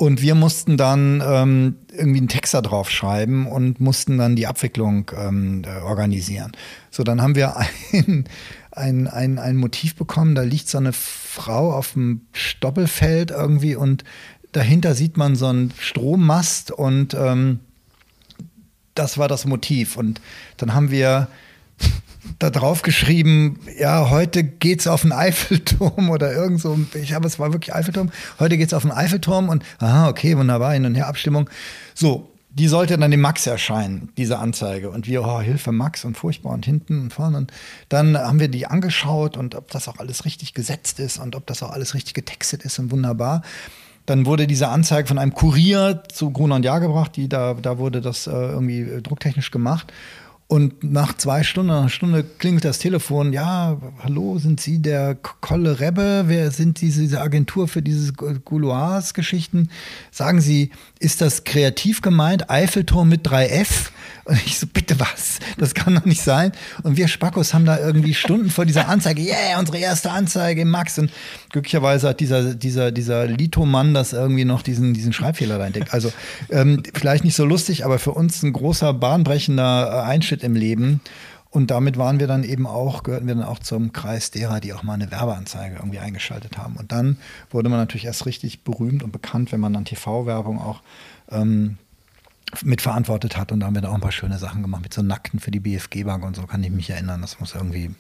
[0.02, 4.48] Und wir mussten dann ähm, irgendwie einen Text da drauf schreiben und mussten dann die
[4.48, 6.54] Abwicklung ähm, äh, organisieren.
[6.90, 7.56] So, dann haben wir
[7.94, 8.26] ein,
[8.72, 14.04] ein, ein, ein Motiv bekommen, da liegt so eine Frau auf dem Stoppelfeld irgendwie und
[14.54, 17.60] dahinter sieht man so einen Strommast und ähm,
[18.96, 19.98] das war das Motiv.
[19.98, 20.20] Und
[20.58, 21.28] dann haben wir
[22.42, 26.80] da drauf geschrieben, ja, heute geht's auf den Eiffelturm oder irgend so.
[26.96, 28.10] Ich habe es war wirklich Eiffelturm.
[28.40, 31.50] Heute geht's auf den Eiffelturm und aha, okay, wunderbar, hin und her Abstimmung.
[31.94, 34.90] So, die sollte dann dem Max erscheinen, diese Anzeige.
[34.90, 37.38] Und wir, oh, Hilfe Max und furchtbar und hinten und vorne.
[37.38, 37.52] Und
[37.90, 41.46] dann haben wir die angeschaut und ob das auch alles richtig gesetzt ist und ob
[41.46, 43.44] das auch alles richtig getextet ist und wunderbar.
[44.08, 47.78] Dann wurde diese Anzeige von einem Kurier zu Gruner und Jahr gebracht, die da, da
[47.78, 49.94] wurde das äh, irgendwie äh, drucktechnisch gemacht.
[50.52, 53.32] Und nach zwei Stunden, einer Stunde klingelt das Telefon.
[53.32, 56.26] Ja, hallo, sind Sie der Kolle Rebbe?
[56.28, 59.70] Wer sind diese, diese Agentur für diese Gouloirs-Geschichten?
[60.12, 62.50] Sagen Sie, ist das kreativ gemeint?
[62.50, 63.92] Eiffelturm mit 3F?
[64.26, 65.40] Und ich so, bitte was?
[65.58, 66.52] Das kann doch nicht sein.
[66.84, 71.00] Und wir Spackos haben da irgendwie Stunden vor dieser Anzeige, yeah, unsere erste Anzeige, Max.
[71.00, 71.12] Und
[71.50, 75.94] glücklicherweise hat dieser, dieser, dieser Lito-Mann das irgendwie noch diesen, diesen Schreibfehler da entdeckt.
[75.94, 76.12] Also
[76.50, 81.02] ähm, vielleicht nicht so lustig, aber für uns ein großer, bahnbrechender äh, Einschnitt im Leben.
[81.52, 84.74] Und damit waren wir dann eben auch, gehörten wir dann auch zum Kreis derer, die
[84.74, 86.78] auch mal eine Werbeanzeige irgendwie eingeschaltet haben.
[86.78, 87.18] Und dann
[87.50, 90.82] wurde man natürlich erst richtig berühmt und bekannt, wenn man dann TV-Werbung auch
[91.30, 91.78] ähm,
[92.64, 93.52] mitverantwortet hat.
[93.52, 95.52] Und da haben wir da auch ein paar schöne Sachen gemacht mit so Nackten für
[95.52, 97.22] die BFG-Bank und so, kann ich mich erinnern.
[97.22, 97.92] Das muss irgendwie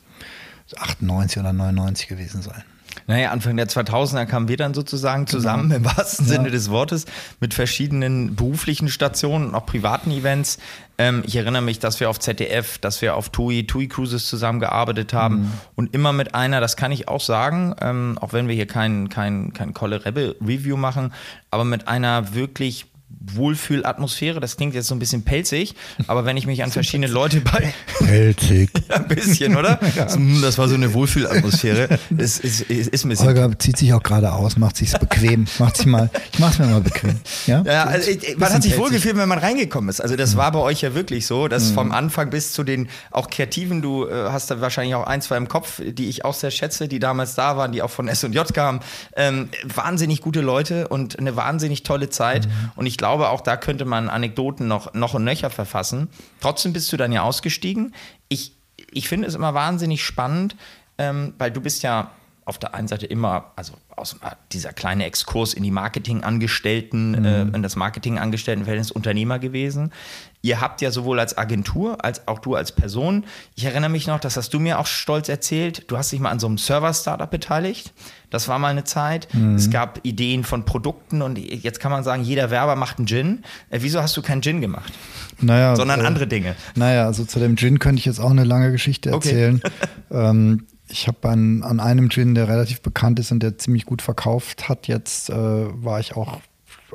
[0.78, 2.64] 98 oder 99 gewesen sein.
[3.08, 5.38] Naja, Anfang der 2000er kamen wir dann sozusagen genau.
[5.38, 5.76] zusammen, genau.
[5.76, 6.34] im wahrsten ja.
[6.34, 7.06] Sinne des Wortes,
[7.40, 10.58] mit verschiedenen beruflichen Stationen und auch privaten Events.
[10.98, 15.14] Ähm, ich erinnere mich, dass wir auf ZDF, dass wir auf TUI, TUI Cruises zusammengearbeitet
[15.14, 15.52] haben mhm.
[15.76, 19.10] und immer mit einer, das kann ich auch sagen, ähm, auch wenn wir hier kein,
[19.10, 21.14] kein, kein Kolle Rebel Review machen,
[21.50, 24.39] aber mit einer wirklich Wohlfühlatmosphäre.
[24.39, 25.76] Das klingt jetzt so ein bisschen pelzig,
[26.08, 27.74] aber wenn ich mich an verschiedene Leute bei.
[28.00, 28.69] Pelzig.
[28.89, 29.80] ja, ein bisschen, oder?
[29.95, 30.06] Ja.
[30.41, 32.00] Das war so eine Wohlfühlatmosphäre.
[32.10, 33.28] Das ist, ist, ist ein bisschen.
[33.28, 35.45] Holger zieht sich auch gerade aus, macht sich bequem.
[35.60, 37.19] macht sich mal, ich mach's mir mal bequem.
[37.45, 40.00] Ja, ja also ich, man hat sich wohlgefühlt, wenn man reingekommen ist.
[40.00, 40.38] Also das mhm.
[40.38, 41.76] war bei euch ja wirklich so, dass mhm.
[41.76, 45.38] vom Anfang bis zu den auch Kreativen, du äh, hast da wahrscheinlich auch ein, zwei
[45.38, 48.54] im Kopf, die ich auch sehr schätze, die damals da waren, die auch von S&J
[48.54, 48.80] kamen.
[49.15, 52.47] Ähm, wahnsinnig gute Leute und eine wahnsinnig tolle Zeit.
[52.47, 52.71] Mhm.
[52.76, 56.08] Und ich glaube, auch da könnte man Anekdoten noch, noch und nöcher verfassen.
[56.40, 57.96] Trotzdem bist du dann ja ausgestiegen.
[58.30, 58.56] Ich,
[58.92, 60.56] ich finde es immer wahnsinnig spannend,
[61.00, 62.12] ähm, weil du bist ja
[62.52, 64.18] auf der einen Seite immer, also aus
[64.52, 67.26] dieser kleine Exkurs in die Marketingangestellten, mhm.
[67.26, 69.94] äh, in das Marketingangestelltenverhältnis Unternehmer gewesen.
[70.42, 73.24] Ihr habt ja sowohl als Agentur als auch du als Person.
[73.56, 75.90] Ich erinnere mich noch, das hast du mir auch stolz erzählt.
[75.90, 77.94] Du hast dich mal an so einem Server-Startup beteiligt.
[78.32, 79.34] Das war mal eine Zeit.
[79.34, 79.56] Mhm.
[79.56, 83.44] Es gab Ideen von Produkten und jetzt kann man sagen, jeder Werber macht einen Gin.
[83.70, 84.92] Äh, wieso hast du keinen Gin gemacht?
[85.40, 86.56] Naja, sondern äh, andere Dinge.
[86.76, 89.62] Naja, also zu dem Gin könnte ich jetzt auch eine lange Geschichte erzählen.
[89.64, 89.72] Okay.
[90.30, 94.01] ähm, ich habe an, an einem Gin, der relativ bekannt ist und der ziemlich gut
[94.01, 96.41] verkauft hat, jetzt äh, war ich auch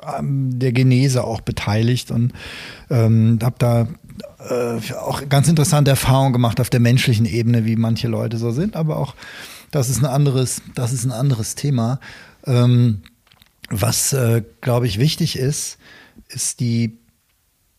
[0.02, 2.32] an der Genese auch beteiligt und
[2.90, 3.88] ähm, habe da
[4.48, 8.76] äh, auch ganz interessante Erfahrungen gemacht auf der menschlichen Ebene, wie manche Leute so sind,
[8.76, 9.14] aber auch
[9.70, 11.98] das ist ein anderes, das ist ein anderes Thema.
[12.46, 13.02] Ähm,
[13.68, 15.78] was, äh, glaube ich, wichtig ist,
[16.28, 16.98] ist die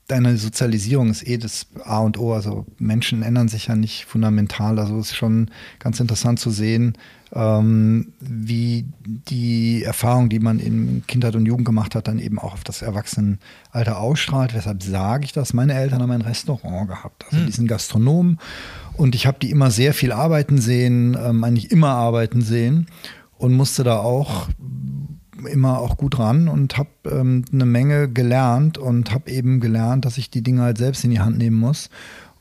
[0.07, 2.33] deine Sozialisierung ist eh das A und O.
[2.33, 4.79] Also Menschen ändern sich ja nicht fundamental.
[4.79, 6.97] Also es ist schon ganz interessant zu sehen,
[7.33, 12.53] ähm, wie die Erfahrung, die man in Kindheit und Jugend gemacht hat, dann eben auch
[12.53, 14.53] auf das Erwachsenenalter ausstrahlt.
[14.53, 15.53] Weshalb sage ich das?
[15.53, 17.25] Meine Eltern haben ein Restaurant gehabt.
[17.25, 17.45] Also hm.
[17.45, 18.39] die sind Gastronomen
[18.93, 22.87] und ich habe die immer sehr viel arbeiten sehen, ähm, eigentlich immer arbeiten sehen
[23.37, 24.47] und musste da auch
[25.45, 30.17] immer auch gut ran und habe ähm, eine Menge gelernt und habe eben gelernt, dass
[30.17, 31.89] ich die Dinge halt selbst in die Hand nehmen muss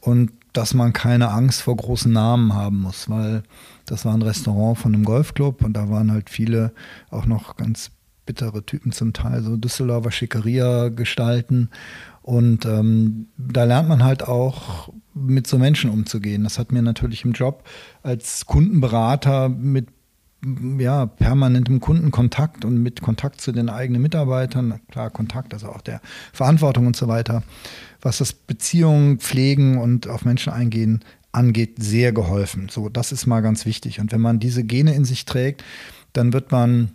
[0.01, 3.43] und dass man keine Angst vor großen Namen haben muss, weil
[3.85, 6.73] das war ein Restaurant von einem Golfclub und da waren halt viele
[7.11, 7.91] auch noch ganz
[8.27, 11.71] bittere Typen zum Teil, so Düsseldorfer Schickeria-Gestalten.
[12.23, 16.43] Und ähm, da lernt man halt auch mit so Menschen umzugehen.
[16.43, 17.63] Das hat mir natürlich im Job
[18.03, 19.87] als Kundenberater mit
[20.79, 26.01] ja, permanentem Kundenkontakt und mit Kontakt zu den eigenen Mitarbeitern, klar Kontakt, also auch der
[26.33, 27.43] Verantwortung und so weiter,
[28.01, 32.69] was das Beziehungen pflegen und auf Menschen eingehen angeht, sehr geholfen.
[32.71, 34.01] So, das ist mal ganz wichtig.
[34.01, 35.65] Und wenn man diese Gene in sich trägt,
[36.13, 36.93] dann wird man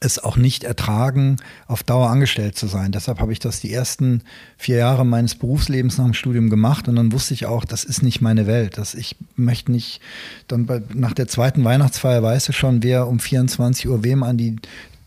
[0.00, 2.92] es auch nicht ertragen, auf Dauer angestellt zu sein.
[2.92, 4.22] Deshalb habe ich das die ersten
[4.56, 8.02] vier Jahre meines Berufslebens nach dem Studium gemacht und dann wusste ich auch, das ist
[8.02, 8.78] nicht meine Welt.
[8.78, 10.00] Das, ich möchte nicht,
[10.46, 14.38] dann bei, nach der zweiten Weihnachtsfeier weißt du schon, wer um 24 Uhr wem an
[14.38, 14.56] die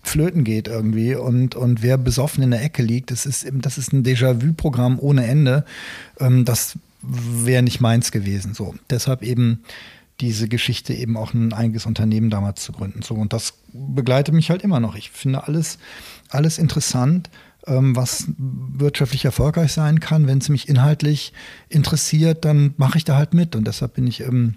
[0.04, 3.12] Flöten geht irgendwie und, und wer besoffen in der Ecke liegt.
[3.12, 5.64] Das ist, das ist ein Déjà-vu-Programm ohne Ende.
[6.20, 8.54] Ähm, das wäre nicht meins gewesen.
[8.54, 9.64] So, deshalb eben
[10.22, 13.02] diese Geschichte eben auch ein eigenes Unternehmen damals zu gründen.
[13.02, 14.96] So, und das begleitet mich halt immer noch.
[14.96, 15.80] Ich finde alles,
[16.30, 17.30] alles interessant,
[17.68, 20.28] ähm, was wirtschaftlich erfolgreich sein kann.
[20.28, 21.34] Wenn es mich inhaltlich
[21.70, 23.56] interessiert, dann mache ich da halt mit.
[23.56, 24.56] Und deshalb bin ich ähm,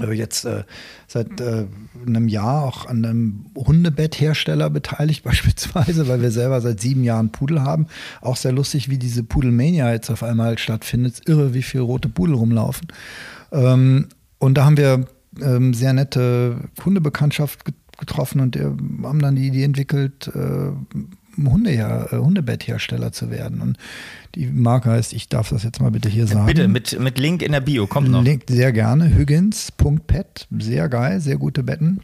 [0.00, 0.64] äh, jetzt äh,
[1.06, 1.66] seit äh,
[2.06, 7.62] einem Jahr auch an einem Hundebetthersteller beteiligt, beispielsweise, weil wir selber seit sieben Jahren Pudel
[7.62, 7.86] haben.
[8.20, 11.22] Auch sehr lustig, wie diese Pudelmania jetzt auf einmal stattfindet.
[11.26, 12.88] Irre, wie viele rote Pudel rumlaufen.
[13.52, 15.06] Ähm, und da haben wir
[15.40, 17.64] ähm, sehr nette Hundebekanntschaft
[17.98, 18.64] getroffen und äh,
[19.02, 20.70] haben dann die Idee entwickelt, äh,
[21.44, 23.60] Hunde, äh, Hundebetthersteller zu werden.
[23.60, 23.76] Und
[24.34, 26.46] die Marke heißt, ich darf das jetzt mal bitte hier sagen.
[26.46, 28.22] Bitte, mit, mit Link in der Bio, kommt noch.
[28.22, 29.14] Link, sehr gerne.
[29.14, 32.00] Higgins.pet, sehr geil, sehr gute Betten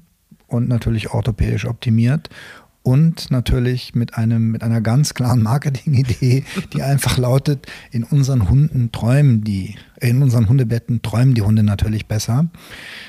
[0.47, 2.29] und natürlich orthopädisch optimiert
[2.85, 6.45] und natürlich mit einem mit einer ganz klaren Marketingidee,
[6.75, 12.07] die einfach lautet: In unseren Hunden träumen die, in unseren Hundebetten träumen die Hunde natürlich
[12.07, 12.47] besser.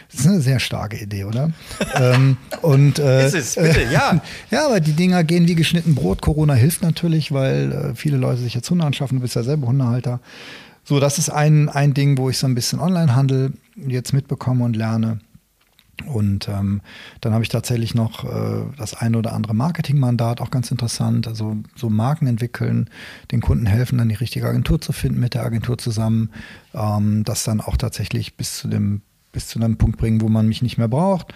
[0.09, 1.51] Das ist eine sehr starke Idee, oder?
[1.95, 4.21] ähm, und äh, ist es bitte, ja.
[4.49, 6.21] ja, aber die Dinger gehen wie geschnitten Brot.
[6.21, 9.17] Corona hilft natürlich, weil äh, viele Leute sich jetzt Hunde anschaffen.
[9.17, 10.21] Du bist ja selber Hundehalter.
[10.85, 14.77] So, das ist ein, ein Ding, wo ich so ein bisschen Onlinehandel jetzt mitbekomme und
[14.77, 15.19] lerne.
[16.05, 16.81] Und ähm,
[17.21, 21.27] dann habe ich tatsächlich noch äh, das eine oder andere Marketingmandat, auch ganz interessant.
[21.27, 22.89] Also so Marken entwickeln,
[23.31, 26.29] den Kunden helfen, dann die richtige Agentur zu finden, mit der Agentur zusammen,
[26.73, 30.47] ähm, das dann auch tatsächlich bis zu dem, bis zu einem Punkt bringen, wo man
[30.47, 31.33] mich nicht mehr braucht.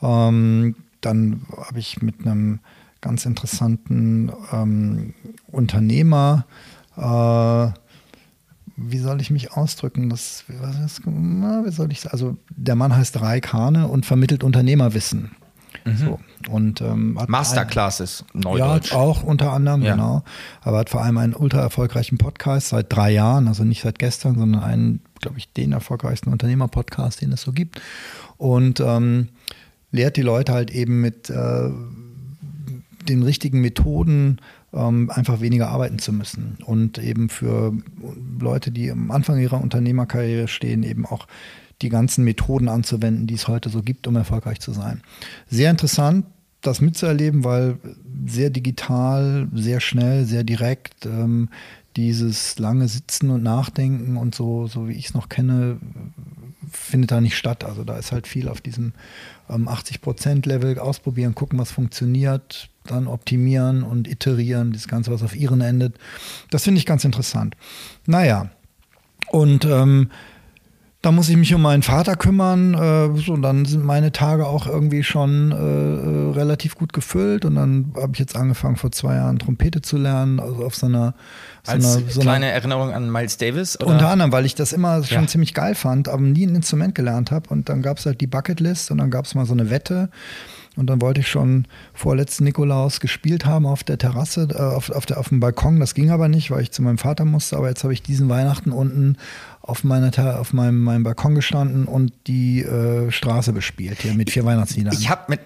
[0.00, 2.60] Ähm, dann habe ich mit einem
[3.00, 5.14] ganz interessanten ähm,
[5.48, 6.46] Unternehmer
[6.96, 7.68] äh,
[8.76, 10.10] wie soll ich mich ausdrücken?
[10.10, 15.30] Das, was, wie soll ich Also der Mann heißt Raik Hane und vermittelt Unternehmerwissen.
[15.84, 15.96] Mhm.
[15.96, 16.20] So.
[16.50, 18.92] Und, ähm, Masterclasses, Neudeutsch.
[18.92, 19.92] Ja, auch unter anderem, ja.
[19.92, 20.22] genau.
[20.60, 24.38] Aber hat vor allem einen ultra erfolgreichen Podcast seit drei Jahren, also nicht seit gestern,
[24.38, 27.80] sondern einen, glaube ich, den erfolgreichsten Unternehmer-Podcast, den es so gibt.
[28.36, 29.28] Und ähm,
[29.90, 31.70] lehrt die Leute halt eben mit äh,
[33.08, 34.40] den richtigen Methoden
[34.72, 36.58] einfach weniger arbeiten zu müssen.
[36.64, 37.72] Und eben für
[38.38, 41.26] Leute, die am Anfang ihrer Unternehmerkarriere stehen, eben auch
[41.82, 45.02] die ganzen Methoden anzuwenden, die es heute so gibt, um erfolgreich zu sein.
[45.48, 46.26] Sehr interessant,
[46.60, 47.78] das mitzuerleben, weil
[48.26, 51.06] sehr digital, sehr schnell, sehr direkt.
[51.06, 51.48] Ähm,
[51.96, 55.78] dieses lange Sitzen und Nachdenken und so, so wie ich es noch kenne,
[56.70, 57.64] findet da nicht statt.
[57.64, 58.92] Also da ist halt viel auf diesem
[59.48, 65.60] ähm, 80%-Level ausprobieren, gucken, was funktioniert, dann optimieren und iterieren, das Ganze, was auf ihren
[65.60, 65.96] endet.
[66.50, 67.56] Das finde ich ganz interessant.
[68.06, 68.50] Naja,
[69.30, 70.10] und ähm,
[71.06, 72.74] da muss ich mich um meinen Vater kümmern.
[72.74, 77.44] Äh, so, dann sind meine Tage auch irgendwie schon äh, äh relativ gut gefüllt.
[77.44, 80.86] Und dann habe ich jetzt angefangen, vor zwei Jahren Trompete zu lernen, also auf so
[80.86, 81.14] einer.
[81.62, 83.78] So Als einer, so kleine einer, Erinnerung an Miles Davis?
[83.80, 83.92] Oder?
[83.92, 85.26] Unter anderem, weil ich das immer schon ja.
[85.28, 87.50] ziemlich geil fand, aber nie ein Instrument gelernt habe.
[87.50, 90.10] Und dann gab es halt die Bucketlist und dann gab es mal so eine Wette.
[90.76, 95.06] Und dann wollte ich schon vorletzten Nikolaus gespielt haben auf der Terrasse, äh, auf, auf,
[95.06, 95.80] der, auf dem Balkon.
[95.80, 97.56] Das ging aber nicht, weil ich zu meinem Vater musste.
[97.56, 99.16] Aber jetzt habe ich diesen Weihnachten unten
[99.66, 104.44] auf, meiner, auf meinem, meinem Balkon gestanden und die äh, Straße bespielt hier mit vier
[104.44, 104.94] Weihnachtsliedern.
[104.98, 105.40] Ich habe mit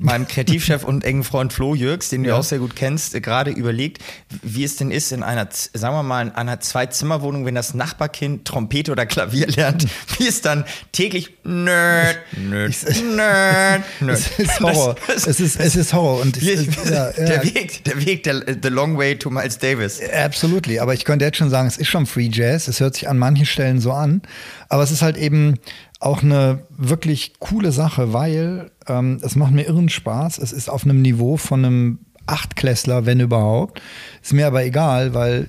[0.00, 2.36] meinem Kreativchef und engen Freund Flo Jürgs, den du ja.
[2.36, 4.02] auch sehr gut kennst, äh, gerade überlegt,
[4.42, 8.44] wie es denn ist in einer, sagen wir mal, in einer Zwei-Zimmer-Wohnung, wenn das Nachbarkind
[8.44, 9.86] Trompete oder Klavier lernt,
[10.18, 12.74] wie es dann täglich nerd, nerd,
[13.14, 14.18] nerd, nerd.
[14.18, 14.96] Es ist Horror.
[15.06, 16.20] Das, das, es, ist, es ist Horror.
[16.20, 17.54] Und ich, ja, der ja.
[17.54, 20.00] Weg, der Weg, der the long way to Miles Davis.
[20.12, 20.80] Absolutely.
[20.80, 22.66] Aber ich könnte jetzt schon sagen, es ist schon Free Jazz.
[22.66, 24.22] Es hört sich an manchen Stellen so an.
[24.68, 25.58] Aber es ist halt eben
[26.00, 30.38] auch eine wirklich coole Sache, weil ähm, es macht mir irren Spaß.
[30.38, 33.80] Es ist auf einem Niveau von einem Achtklässler, wenn überhaupt.
[34.22, 35.48] Ist mir aber egal, weil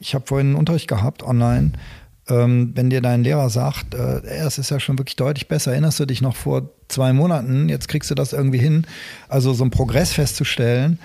[0.00, 1.72] ich habe vorhin einen Unterricht gehabt online.
[2.28, 6.00] Ähm, wenn dir dein Lehrer sagt, äh, es ist ja schon wirklich deutlich besser, erinnerst
[6.00, 8.84] du dich noch vor zwei Monaten, jetzt kriegst du das irgendwie hin,
[9.28, 10.98] also so einen Progress festzustellen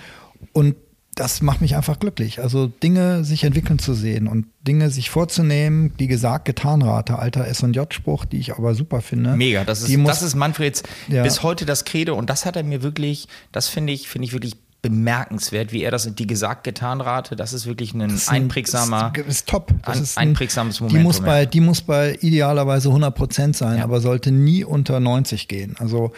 [0.54, 0.76] und
[1.22, 2.40] das macht mich einfach glücklich.
[2.42, 7.48] Also Dinge sich entwickeln zu sehen und Dinge sich vorzunehmen, die gesagt, getan Rate, alter
[7.48, 9.36] S&J-Spruch, die ich aber super finde.
[9.36, 11.22] Mega, das ist, muss, das ist Manfreds ja.
[11.22, 14.34] bis heute das Credo und das hat er mir wirklich, das finde ich, finde ich
[14.34, 18.44] wirklich bemerkenswert, wie er das, die gesagt getan Rate, das ist wirklich ein, ist ein
[18.44, 19.76] einprägsamer, ist, ist top.
[19.86, 20.98] Das ein, ist ein, einprägsames Moment.
[20.98, 23.84] Die muss bei, die muss bei idealerweise 100 Prozent sein, ja.
[23.84, 25.76] aber sollte nie unter 90 gehen.
[25.78, 26.14] Also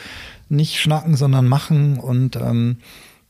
[0.48, 2.78] nicht schnacken, sondern machen und ähm,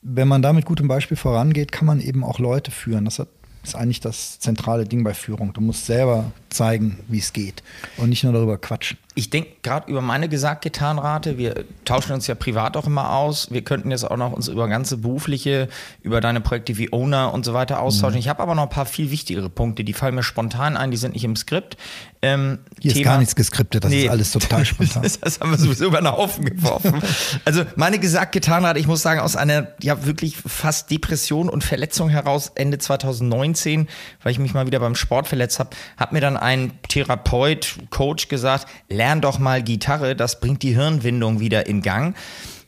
[0.03, 3.05] wenn man da mit gutem Beispiel vorangeht, kann man eben auch Leute führen.
[3.05, 3.21] Das
[3.63, 5.53] ist eigentlich das zentrale Ding bei Führung.
[5.53, 7.63] Du musst selber zeigen, wie es geht
[7.97, 8.97] und nicht nur darüber quatschen.
[9.15, 11.37] Ich denke gerade über meine Gesagt-Getan-Rate.
[11.37, 13.51] Wir tauschen uns ja privat auch immer aus.
[13.51, 15.69] Wir könnten jetzt auch noch uns über ganze berufliche,
[16.01, 18.15] über deine Projekte wie Owner und so weiter austauschen.
[18.15, 18.19] Mhm.
[18.19, 20.97] Ich habe aber noch ein paar viel wichtigere Punkte, die fallen mir spontan ein, die
[20.97, 21.77] sind nicht im Skript.
[22.21, 25.03] Ähm, Hier Thema, ist gar nichts geskriptet, das nee, ist alles total spontan.
[25.21, 27.01] das haben wir sowieso über den Haufen geworfen.
[27.45, 32.51] also meine Gesagt-Getan-Rate, ich muss sagen, aus einer ja wirklich fast Depression und Verletzung heraus
[32.55, 33.87] Ende 2019 19,
[34.21, 38.27] weil ich mich mal wieder beim Sport verletzt habe, hat mir dann ein Therapeut, Coach
[38.27, 38.67] gesagt,
[39.03, 42.15] lern doch mal Gitarre, das bringt die Hirnwindung wieder in Gang.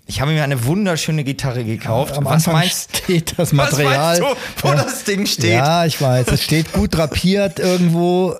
[0.07, 2.11] Ich habe mir eine wunderschöne Gitarre gekauft.
[2.11, 4.75] Ja, am was Anfang meinst, steht das Material, was du, wo ja.
[4.75, 5.53] das Ding steht?
[5.53, 6.27] Ja, ich weiß.
[6.27, 8.35] Es steht gut drapiert irgendwo.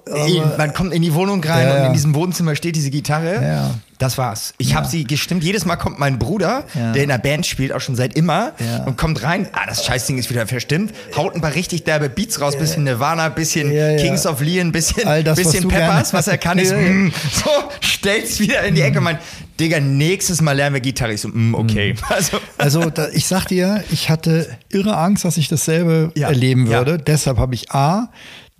[0.58, 3.43] Man kommt in die Wohnung rein ja, und in diesem Wohnzimmer steht diese Gitarre.
[3.43, 3.71] Ja.
[3.97, 4.54] Das war's.
[4.58, 4.75] Ich ja.
[4.75, 5.43] habe sie gestimmt.
[5.43, 6.91] Jedes Mal kommt mein Bruder, ja.
[6.91, 8.84] der in der Band spielt, auch schon seit immer, ja.
[8.84, 9.47] und kommt rein.
[9.54, 10.93] Ah, das Scheißding ist wieder verstimmt.
[11.15, 12.58] Haut ein paar richtig derbe Beats raus.
[12.58, 16.13] Bisschen Nirvana, bisschen Kings of Leon, bisschen, das, bisschen Peppers.
[16.13, 17.49] Was er kann, ist mm, so,
[17.80, 18.99] stellt's wieder in die Ecke.
[18.99, 19.17] Mein,
[19.59, 21.13] Digga, nächstes Mal lernen wir Gitarre.
[21.13, 21.93] Ich so, mm, okay.
[21.93, 21.99] Mhm.
[22.09, 26.97] Also, also da, ich sag dir, ich hatte irre Angst, dass ich dasselbe erleben würde.
[26.97, 28.09] Deshalb habe ich A,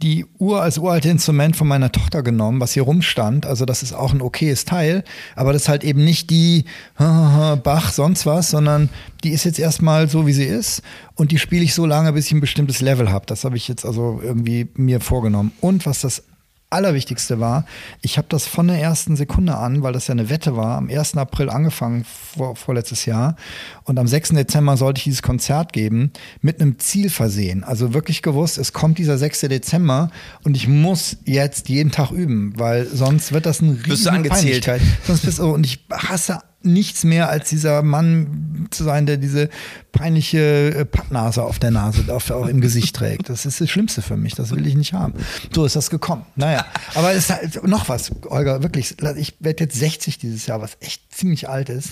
[0.02, 3.46] die Uhr als uralte Instrument von meiner Tochter genommen, was hier rumstand.
[3.46, 5.04] Also das ist auch ein okayes Teil,
[5.36, 6.66] aber das ist halt eben nicht die
[6.98, 8.90] Bach sonst was, sondern
[9.24, 10.82] die ist jetzt erstmal so, wie sie ist
[11.16, 13.26] und die spiele ich so lange, bis ich ein bestimmtes Level habe.
[13.26, 15.54] Das habe ich jetzt also irgendwie mir vorgenommen.
[15.62, 16.24] Und was das
[16.76, 17.66] Allerwichtigste war,
[18.02, 20.90] ich habe das von der ersten Sekunde an, weil das ja eine Wette war, am
[20.90, 21.18] 1.
[21.18, 23.36] April angefangen, vor, vorletztes Jahr.
[23.84, 24.30] Und am 6.
[24.30, 26.12] Dezember sollte ich dieses Konzert geben,
[26.42, 27.64] mit einem Ziel versehen.
[27.64, 29.42] Also wirklich gewusst, es kommt dieser 6.
[29.42, 30.10] Dezember
[30.44, 34.82] und ich muss jetzt jeden Tag üben, weil sonst wird das ein riesen Peinlichkeit.
[35.06, 39.50] Sonst bist du, und ich hasse nichts mehr als dieser Mann zu sein, der diese
[39.92, 43.30] peinliche äh, Pappnase auf der Nase, auf, auf, im Gesicht trägt.
[43.30, 44.36] Das ist das Schlimmste für mich.
[44.36, 45.14] Das will ich nicht haben.
[45.54, 46.26] So ist das gekommen.
[46.36, 48.96] Naja, aber es ist halt noch was, Olga, wirklich.
[49.18, 51.92] Ich werde jetzt 60 dieses Jahr, was echt ziemlich alt ist.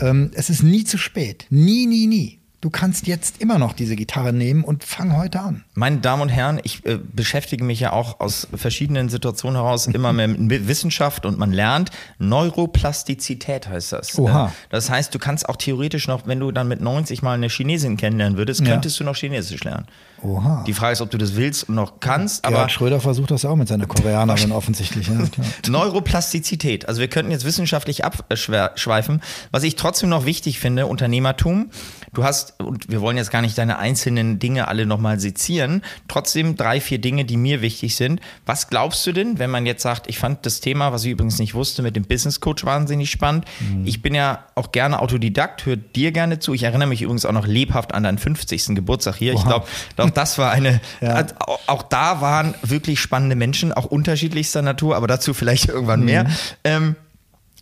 [0.00, 1.46] Ähm, es ist nie zu spät.
[1.50, 5.64] Nie, nie, nie du kannst jetzt immer noch diese Gitarre nehmen und fang heute an.
[5.74, 10.14] Meine Damen und Herren, ich äh, beschäftige mich ja auch aus verschiedenen Situationen heraus immer
[10.14, 11.90] mehr mit Wissenschaft und man lernt.
[12.18, 14.18] Neuroplastizität heißt das.
[14.18, 14.46] Oha.
[14.46, 17.48] Äh, das heißt, du kannst auch theoretisch noch, wenn du dann mit 90 mal eine
[17.48, 19.04] Chinesin kennenlernen würdest, könntest ja.
[19.04, 19.86] du noch Chinesisch lernen.
[20.24, 20.64] Oha.
[20.66, 22.44] Die Frage ist, ob du das willst und noch kannst.
[22.44, 25.08] Aber Schröder versucht das auch mit seiner Koreanerin offensichtlich.
[25.08, 25.22] Ja,
[25.68, 26.88] Neuroplastizität.
[26.88, 29.20] Also wir könnten jetzt wissenschaftlich abschweifen.
[29.50, 31.70] Was ich trotzdem noch wichtig finde, Unternehmertum.
[32.12, 36.56] Du hast, und wir wollen jetzt gar nicht deine einzelnen Dinge alle nochmal sezieren, trotzdem
[36.56, 38.20] drei, vier Dinge, die mir wichtig sind.
[38.46, 41.38] Was glaubst du denn, wenn man jetzt sagt, ich fand das Thema, was ich übrigens
[41.38, 43.44] nicht wusste, mit dem Business Coach wahnsinnig spannend.
[43.60, 43.86] Mhm.
[43.86, 46.54] Ich bin ja auch gerne Autodidakt, höre dir gerne zu.
[46.54, 48.74] Ich erinnere mich übrigens auch noch lebhaft an deinen 50.
[48.74, 49.34] Geburtstag hier.
[49.34, 49.40] Oha.
[49.40, 49.66] Ich glaube,
[50.14, 51.26] glaub, das war eine, ja.
[51.66, 56.06] auch da waren wirklich spannende Menschen, auch unterschiedlichster Natur, aber dazu vielleicht irgendwann mhm.
[56.06, 56.26] mehr.
[56.64, 56.96] Ähm,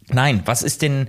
[0.09, 1.09] nein, was ist denn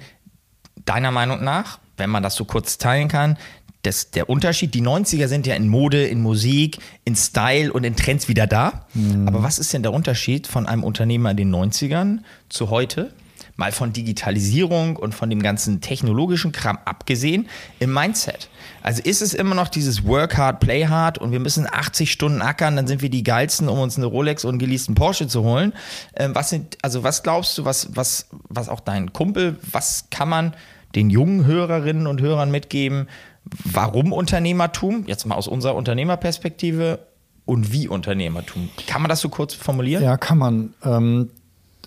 [0.86, 3.38] deiner Meinung nach wenn man das so kurz teilen kann,
[3.84, 7.98] das, der Unterschied, die 90er sind ja in Mode, in Musik, in Style und in
[7.98, 8.88] Trends wieder da.
[8.94, 9.28] Mhm.
[9.28, 13.14] Aber was ist denn der Unterschied von einem Unternehmer in den 90ern zu heute?
[13.56, 17.48] Mal von Digitalisierung und von dem ganzen technologischen Kram abgesehen,
[17.80, 18.50] im Mindset.
[18.82, 22.42] Also ist es immer noch dieses Work hard, play hard und wir müssen 80 Stunden
[22.42, 25.44] ackern, dann sind wir die geilsten, um uns eine Rolex und einen geleasten Porsche zu
[25.44, 25.74] holen.
[26.16, 30.30] Ähm, was sind, also was glaubst du, was, was, was auch dein Kumpel, was kann
[30.30, 30.56] man
[30.96, 33.08] den jungen Hörerinnen und Hörern mitgeben,
[33.46, 37.00] warum Unternehmertum, jetzt mal aus unserer Unternehmerperspektive
[37.46, 38.70] und wie Unternehmertum.
[38.88, 40.04] Kann man das so kurz formulieren?
[40.04, 40.74] Ja, kann man.
[40.84, 41.30] Ähm,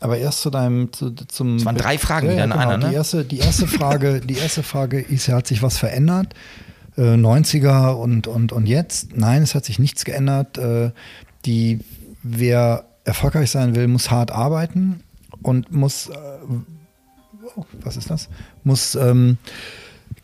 [0.01, 1.57] aber erst zu deinem zu, zum.
[1.57, 2.59] Es waren drei Fragen ja, wieder ja, genau.
[2.59, 2.89] einer, ne?
[2.91, 6.35] Die erste, die erste Frage, die erste Frage ist, hat sich was verändert?
[6.97, 9.17] Äh, 90er und, und, und jetzt?
[9.17, 10.59] Nein, es hat sich nichts geändert.
[10.59, 10.91] Äh,
[11.45, 11.81] die,
[12.23, 15.03] wer erfolgreich sein will, muss hart arbeiten
[15.43, 16.15] und muss äh,
[17.83, 18.29] was ist das?
[18.65, 19.39] Muss ähm,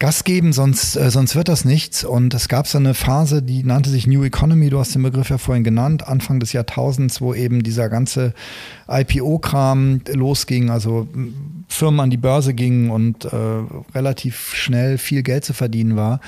[0.02, 2.02] Gas geben, sonst, äh, sonst wird das nichts.
[2.02, 5.30] Und es gab so eine Phase, die nannte sich New Economy, du hast den Begriff
[5.30, 8.34] ja vorhin genannt, Anfang des Jahrtausends, wo eben dieser ganze
[8.88, 11.06] IPO-Kram losging, also
[11.68, 13.36] Firmen an die Börse gingen und äh,
[13.94, 16.18] relativ schnell viel Geld zu verdienen war.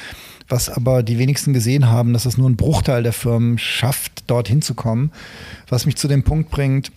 [0.47, 4.63] Was aber die wenigsten gesehen haben, dass es nur ein Bruchteil der Firmen schafft, dorthin
[4.63, 5.11] zu kommen.
[5.69, 6.93] Was mich zu dem Punkt bringt,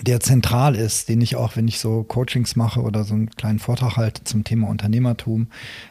[0.00, 3.58] der zentral ist, den ich auch, wenn ich so Coachings mache oder so einen kleinen
[3.58, 5.48] Vortrag halte zum Thema Unternehmertum,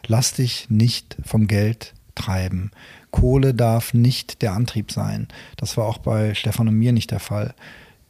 [0.07, 2.71] lass dich nicht vom Geld treiben.
[3.11, 5.27] Kohle darf nicht der Antrieb sein.
[5.57, 7.53] Das war auch bei Stefan und mir nicht der Fall.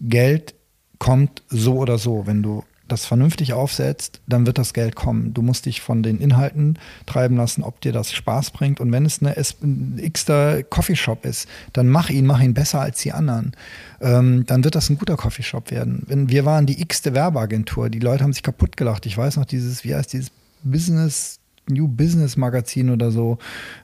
[0.01, 0.55] Geld
[0.99, 2.27] kommt so oder so.
[2.27, 5.33] Wenn du das vernünftig aufsetzt, dann wird das Geld kommen.
[5.33, 8.79] Du musst dich von den Inhalten treiben lassen, ob dir das Spaß bringt.
[8.79, 13.01] Und wenn es eine, ein x-ter Coffeeshop ist, dann mach ihn, mach ihn besser als
[13.01, 13.53] die anderen.
[14.01, 16.03] Ähm, dann wird das ein guter Coffeeshop werden.
[16.07, 17.89] Wenn, wir waren die x-te Werbeagentur.
[17.89, 19.05] Die Leute haben sich kaputt gelacht.
[19.05, 20.31] Ich weiß noch dieses, wie heißt dieses
[20.63, 21.39] Business
[21.69, 23.37] New Business Magazin oder so.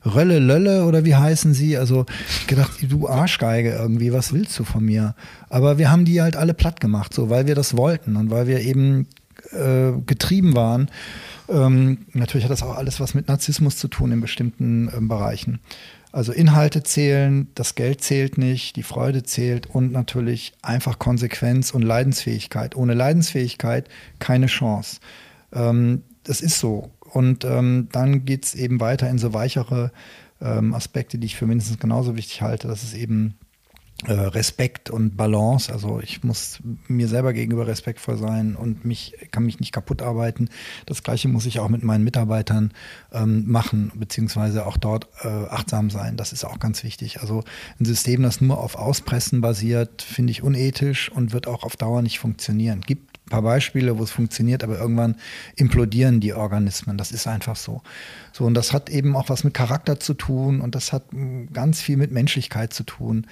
[0.06, 1.78] Rölle Lölle oder wie heißen sie?
[1.78, 2.06] Also
[2.48, 5.16] gedacht, du Arschgeige irgendwie, was willst du von mir?
[5.50, 8.48] Aber wir haben die halt alle platt gemacht, so weil wir das wollten und weil
[8.48, 9.08] wir eben
[9.52, 10.90] äh, getrieben waren.
[11.48, 15.60] Ähm, natürlich hat das auch alles was mit Narzissmus zu tun in bestimmten ähm, Bereichen.
[16.12, 21.82] Also Inhalte zählen, das Geld zählt nicht, die Freude zählt und natürlich einfach Konsequenz und
[21.82, 22.76] Leidensfähigkeit.
[22.78, 25.02] Ohne Leidensfähigkeit keine Chance.
[25.52, 26.90] Ähm, das ist so.
[27.16, 29.94] Und ähm, dann geht es eben weiter in so weichere
[30.42, 32.68] ähm, Aspekte, die ich für mindestens genauso wichtig halte.
[32.68, 33.36] Das ist eben
[34.06, 35.72] äh, Respekt und Balance.
[35.72, 36.60] Also ich muss
[36.90, 40.50] mir selber gegenüber respektvoll sein und mich kann mich nicht kaputt arbeiten.
[40.88, 42.74] Das gleiche muss ich auch mit meinen Mitarbeitern
[43.14, 46.18] ähm, machen, beziehungsweise auch dort äh, achtsam sein.
[46.18, 47.22] Das ist auch ganz wichtig.
[47.22, 47.46] Also
[47.80, 52.02] ein System, das nur auf Auspressen basiert, finde ich unethisch und wird auch auf Dauer
[52.02, 52.82] nicht funktionieren.
[52.82, 55.16] Gibt paar Beispiele, wo es funktioniert, aber irgendwann
[55.56, 56.98] implodieren die Organismen.
[56.98, 57.82] Das ist einfach so.
[58.32, 61.54] So, und das hat eben auch was mit Charakter zu tun und das hat mm,
[61.54, 63.26] ganz viel mit Menschlichkeit zu tun.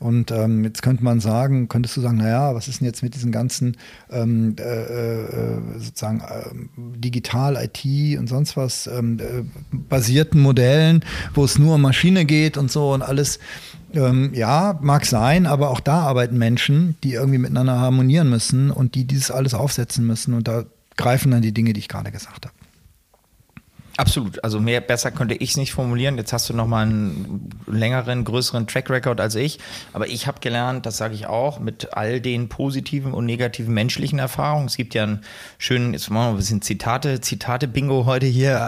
[0.00, 3.14] Und ähm, jetzt könnte man sagen, könntest du sagen, naja, was ist denn jetzt mit
[3.14, 3.76] diesen ganzen
[4.10, 11.44] ähm, äh, äh, sozusagen äh, digital, IT und sonst was ähm, äh, basierten Modellen, wo
[11.44, 13.38] es nur um Maschine geht und so und alles.
[13.94, 18.94] Ähm, ja, mag sein, aber auch da arbeiten Menschen, die irgendwie miteinander harmonieren müssen und
[18.94, 20.34] die dieses alles aufsetzen müssen.
[20.34, 20.64] Und da
[20.96, 22.57] greifen dann die Dinge, die ich gerade gesagt habe.
[23.98, 24.44] Absolut.
[24.44, 26.18] Also mehr besser könnte ich es nicht formulieren.
[26.18, 29.58] Jetzt hast du noch mal einen längeren, größeren Track Record als ich.
[29.92, 34.20] Aber ich habe gelernt, das sage ich auch, mit all den positiven und negativen menschlichen
[34.20, 34.66] Erfahrungen.
[34.66, 35.24] Es gibt ja einen
[35.58, 38.60] schönen, jetzt machen wir ein bisschen Zitate, Zitate-Bingo heute hier.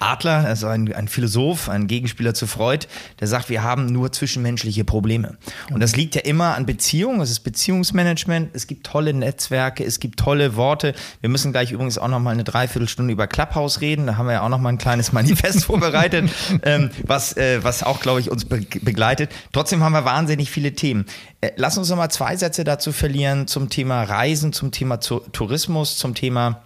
[0.00, 2.88] Adler, also ein, ein Philosoph, ein Gegenspieler zu Freud,
[3.20, 5.38] der sagt, wir haben nur zwischenmenschliche Probleme.
[5.72, 7.20] Und das liegt ja immer an Beziehungen.
[7.20, 8.50] Es ist Beziehungsmanagement.
[8.52, 9.84] Es gibt tolle Netzwerke.
[9.84, 10.92] Es gibt tolle Worte.
[11.20, 14.08] Wir müssen gleich übrigens auch noch mal eine Dreiviertelstunde über Clubhouse reden.
[14.08, 16.30] Da haben wir ja auch noch noch mal ein kleines Manifest vorbereitet,
[16.62, 19.30] ähm, was, äh, was auch, glaube ich, uns be begleitet.
[19.52, 21.06] Trotzdem haben wir wahnsinnig viele Themen.
[21.40, 25.98] Äh, lass uns noch mal zwei Sätze dazu verlieren zum Thema Reisen, zum Thema Tourismus,
[25.98, 26.65] zum Thema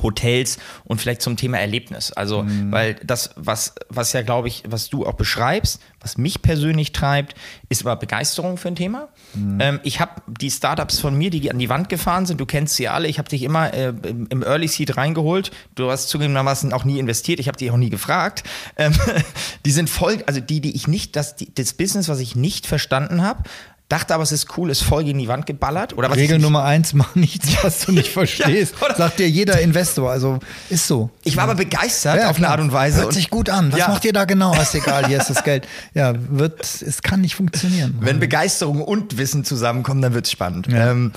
[0.00, 2.12] Hotels und vielleicht zum Thema Erlebnis.
[2.12, 2.70] Also, mhm.
[2.70, 7.34] weil das, was, was ja, glaube ich, was du auch beschreibst, was mich persönlich treibt,
[7.68, 9.08] ist aber Begeisterung für ein Thema.
[9.34, 9.58] Mhm.
[9.60, 12.76] Ähm, ich habe die Startups von mir, die an die Wand gefahren sind, du kennst
[12.76, 15.50] sie alle, ich habe dich immer äh, im Early Seed reingeholt.
[15.74, 18.44] Du hast zugegebenermaßen auch nie investiert, ich habe dich auch nie gefragt.
[18.76, 18.92] Ähm,
[19.66, 22.68] die sind voll, also die, die ich nicht, das, die, das Business, was ich nicht
[22.68, 23.42] verstanden habe,
[23.90, 25.96] dachte aber, es ist cool, ist voll gegen die Wand geballert.
[25.96, 28.74] Oder was Regel Nummer eins, mach nichts, was du nicht verstehst.
[28.80, 30.10] ja, Sagt dir jeder Investor.
[30.10, 30.38] Also
[30.70, 31.10] ist so.
[31.24, 33.02] Ich war aber begeistert ja, auf eine Art und Weise.
[33.02, 33.72] Hört sich gut an.
[33.72, 33.88] Was ja.
[33.88, 34.54] macht ihr da genau?
[34.54, 35.66] Ist egal, hier ist das Geld.
[35.92, 37.98] Ja, wird, es kann nicht funktionieren.
[38.00, 40.68] Wenn Begeisterung und Wissen zusammenkommen, dann wird es spannend.
[40.70, 41.12] Ähm,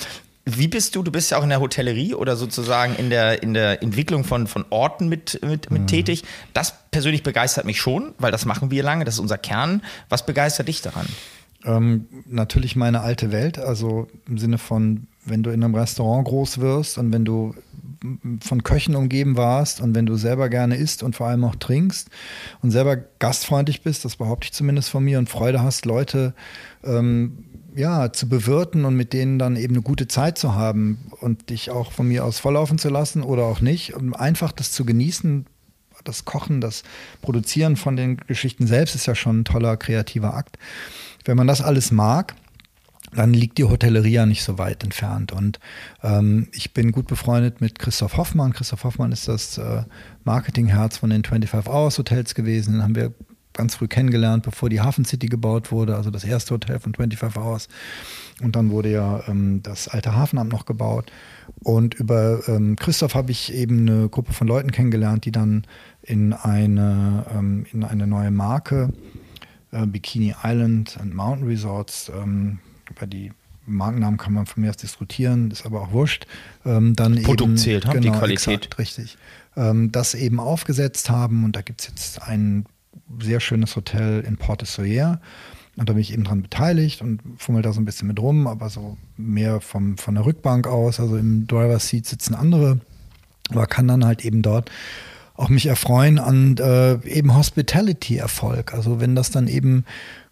[0.45, 1.03] wie bist du?
[1.03, 4.47] Du bist ja auch in der Hotellerie oder sozusagen in der, in der Entwicklung von,
[4.47, 5.87] von Orten mit, mit, mit mhm.
[5.87, 6.23] tätig.
[6.53, 9.83] Das persönlich begeistert mich schon, weil das machen wir lange, das ist unser Kern.
[10.09, 11.05] Was begeistert dich daran?
[11.65, 16.59] Ähm, natürlich meine alte Welt, also im Sinne von, wenn du in einem Restaurant groß
[16.59, 17.55] wirst und wenn du
[18.41, 22.09] von Köchen umgeben warst und wenn du selber gerne isst und vor allem auch trinkst
[22.61, 26.33] und selber gastfreundlich bist, das behaupte ich zumindest von mir und Freude hast, Leute
[26.83, 27.45] ähm,
[27.75, 31.71] ja, zu bewirten und mit denen dann eben eine gute Zeit zu haben und dich
[31.71, 35.45] auch von mir aus volllaufen zu lassen oder auch nicht, um einfach das zu genießen,
[36.03, 36.83] das Kochen, das
[37.21, 40.57] Produzieren von den Geschichten selbst ist ja schon ein toller kreativer Akt.
[41.25, 42.35] Wenn man das alles mag,
[43.15, 45.31] dann liegt die Hotellerie ja nicht so weit entfernt.
[45.31, 45.59] Und
[46.01, 48.53] ähm, ich bin gut befreundet mit Christoph Hoffmann.
[48.53, 49.83] Christoph Hoffmann ist das äh,
[50.23, 52.73] Marketingherz von den 25 Hours Hotels gewesen.
[52.73, 53.13] Den haben wir
[53.53, 57.39] ganz früh kennengelernt, bevor die Hafen City gebaut wurde, also das erste Hotel von 25
[57.39, 57.67] Hours.
[58.41, 61.11] Und dann wurde ja ähm, das alte Hafenamt noch gebaut.
[61.63, 65.65] Und über ähm, Christoph habe ich eben eine Gruppe von Leuten kennengelernt, die dann
[66.01, 68.89] in eine, ähm, in eine neue Marke
[69.73, 72.11] äh, Bikini Island and Mountain Resorts.
[72.15, 72.59] Ähm,
[72.89, 73.31] über die
[73.65, 76.25] Markennamen kann man von mir aus diskutieren, ist aber auch wurscht.
[76.65, 78.65] Ähm, dann Produkt eben, zählt, genau, die Qualität.
[78.65, 79.17] Exakt, richtig.
[79.55, 82.65] Ähm, das eben aufgesetzt haben und da gibt es jetzt ein
[83.19, 85.19] sehr schönes Hotel in Porte Soyer.
[85.75, 88.45] Und da bin ich eben dran beteiligt und fummel da so ein bisschen mit rum,
[88.45, 92.79] aber so mehr vom, von der Rückbank aus, also im Driver Seat sitzen andere,
[93.49, 94.69] aber kann dann halt eben dort
[95.35, 98.73] auch mich erfreuen an äh, eben Hospitality-Erfolg.
[98.73, 99.85] Also wenn das dann eben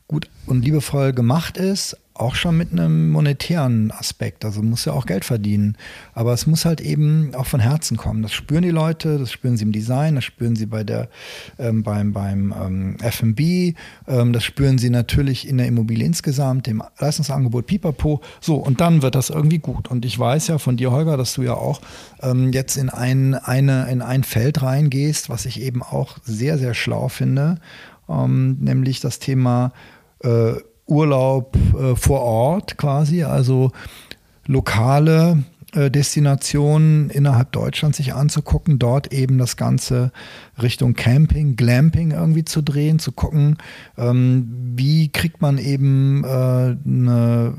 [0.08, 4.46] gut und liebevoll gemacht ist, auch schon mit einem monetären Aspekt.
[4.46, 5.76] Also muss ja auch Geld verdienen.
[6.14, 8.22] Aber es muss halt eben auch von Herzen kommen.
[8.22, 11.10] Das spüren die Leute, das spüren sie im Design, das spüren sie bei der,
[11.58, 13.76] ähm, beim, beim ähm, FB,
[14.08, 18.22] ähm, das spüren sie natürlich in der Immobilie insgesamt, dem Leistungsangebot Pipapo.
[18.40, 19.90] So, und dann wird das irgendwie gut.
[19.90, 21.82] Und ich weiß ja von dir, Holger, dass du ja auch
[22.22, 26.76] ähm, jetzt in ein, eine, in ein Feld reingehst, was ich eben auch sehr, sehr
[26.76, 27.58] schlau finde,
[28.08, 29.72] ähm, nämlich das Thema
[30.24, 30.54] äh,
[30.92, 33.72] Urlaub äh, vor Ort quasi, also
[34.46, 40.12] lokale äh, Destinationen innerhalb Deutschlands sich anzugucken, dort eben das Ganze
[40.62, 43.58] Richtung Camping, Glamping irgendwie zu drehen, zu gucken,
[43.98, 46.28] ähm, wie kriegt man eben äh,
[46.86, 47.54] eine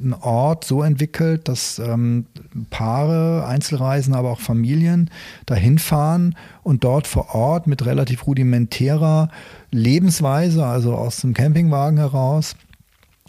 [0.00, 2.26] einen Ort so entwickelt, dass ähm,
[2.70, 5.10] Paare, Einzelreisen, aber auch Familien
[5.46, 9.28] dahin fahren und dort vor Ort mit relativ rudimentärer
[9.70, 12.54] Lebensweise, also aus dem Campingwagen heraus,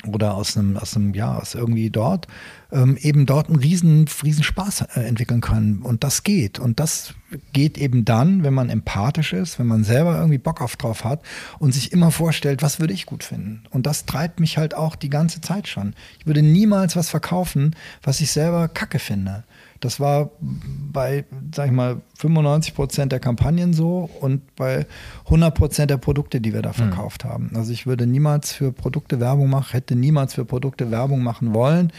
[0.07, 2.27] oder aus einem, aus einem, ja, aus irgendwie dort,
[2.71, 5.81] ähm, eben dort einen riesen, riesen Spaß äh, entwickeln können.
[5.81, 6.59] Und das geht.
[6.59, 7.13] Und das
[7.53, 11.21] geht eben dann, wenn man empathisch ist, wenn man selber irgendwie Bock auf drauf hat
[11.59, 13.63] und sich immer vorstellt, was würde ich gut finden.
[13.69, 15.93] Und das treibt mich halt auch die ganze Zeit schon.
[16.19, 19.43] Ich würde niemals was verkaufen, was ich selber kacke finde.
[19.79, 24.85] Das war bei, sag ich mal, 95 Prozent der Kampagnen so und bei
[25.25, 26.89] 100 Prozent der Produkte, die wir da hm.
[26.89, 27.29] verkauft mhm.
[27.29, 27.51] haben.
[27.55, 31.93] Also ich würde niemals für Produkte Werbung machen, hätte niemals für Produkte Werbung machen wollen,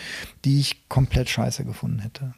[0.44, 2.34] die ich komplett scheiße gefunden hätte.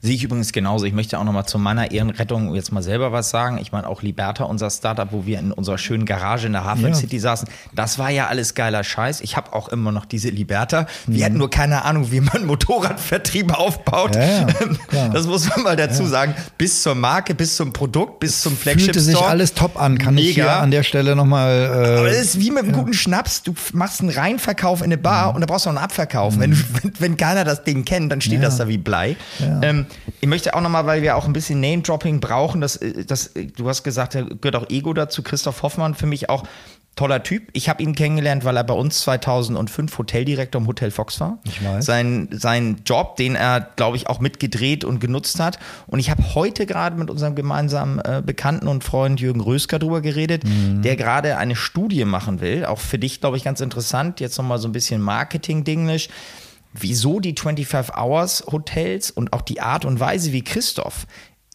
[0.00, 0.86] Sehe ich übrigens genauso.
[0.86, 3.58] Ich möchte auch nochmal zu meiner Ehrenrettung jetzt mal selber was sagen.
[3.58, 6.88] Ich meine, auch Liberta, unser Startup, wo wir in unserer schönen Garage in der Hafen
[6.88, 6.94] ja.
[6.94, 9.20] City saßen, das war ja alles geiler Scheiß.
[9.20, 10.86] Ich habe auch immer noch diese Liberta.
[11.06, 11.24] Wir mhm.
[11.24, 14.16] hatten nur keine Ahnung, wie man Motorradvertrieb aufbaut.
[14.16, 14.46] Ja,
[14.92, 16.34] ja, das muss man mal dazu sagen.
[16.58, 20.14] Bis zur Marke, bis zum Produkt, bis zum Flagship Fühlte sich alles top an, kann
[20.14, 20.28] Mega.
[20.28, 21.50] ich hier an der Stelle nochmal.
[21.50, 23.42] Äh, Aber das ist wie mit einem guten Schnaps.
[23.42, 25.34] Du machst einen Reinverkauf in eine Bar mhm.
[25.36, 26.36] und da brauchst du noch einen Abverkauf.
[26.36, 26.40] Mhm.
[26.40, 29.16] Wenn, wenn, wenn, keiner das Ding kennt, dann steht das da wie Blei.
[29.62, 29.69] Ähm,
[30.20, 33.46] ich möchte auch nochmal, weil wir auch ein bisschen Name-Dropping brauchen, das, äh, das, äh,
[33.46, 35.22] du hast gesagt, da gehört auch Ego dazu.
[35.22, 36.44] Christoph Hoffmann für mich auch
[36.96, 37.48] toller Typ.
[37.52, 41.38] Ich habe ihn kennengelernt, weil er bei uns 2005 Hoteldirektor im Hotel Fox war.
[41.44, 41.84] Ich weiß.
[41.84, 45.58] Sein, sein Job, den er, glaube ich, auch mitgedreht und genutzt hat.
[45.86, 50.02] Und ich habe heute gerade mit unserem gemeinsamen äh, Bekannten und Freund Jürgen Rösker drüber
[50.02, 50.82] geredet, mhm.
[50.82, 52.66] der gerade eine Studie machen will.
[52.66, 54.20] Auch für dich, glaube ich, ganz interessant.
[54.20, 56.08] Jetzt nochmal so ein bisschen Marketing-dinglisch
[56.72, 61.06] wieso die 25 Hours Hotels und auch die Art und Weise, wie Christoph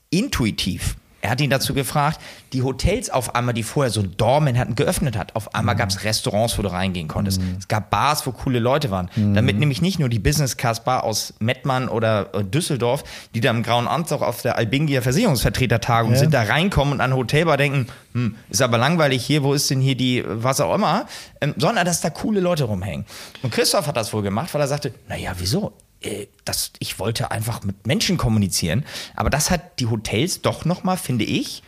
[0.09, 0.95] intuitiv
[1.25, 2.21] er hat ihn dazu gefragt,
[2.53, 5.35] die Hotels auf einmal, die vorher so ein Dormen hatten, geöffnet hat.
[5.35, 5.79] Auf einmal mhm.
[5.79, 7.41] gab es Restaurants, wo du reingehen konntest.
[7.41, 7.55] Mhm.
[7.57, 9.09] Es gab Bars, wo coole Leute waren.
[9.15, 9.33] Mhm.
[9.33, 13.03] Damit nämlich nicht nur die Business Class Bar aus Mettmann oder äh, Düsseldorf,
[13.33, 16.17] die da im grauen Anzug auf der Albingia Versicherungsvertretertagung ja.
[16.17, 19.81] sind, da reinkommen und an Hotelbar denken, hm, ist aber langweilig hier, wo ist denn
[19.81, 21.07] hier die, was auch immer,
[21.41, 23.05] ähm, sondern dass da coole Leute rumhängen.
[23.41, 25.73] Und Christoph hat das wohl gemacht, weil er sagte, naja, wieso?
[26.05, 28.85] Äh, das, ich wollte einfach mit Menschen kommunizieren.
[29.15, 31.63] Aber das hat die Hotels doch nochmal, finde ich,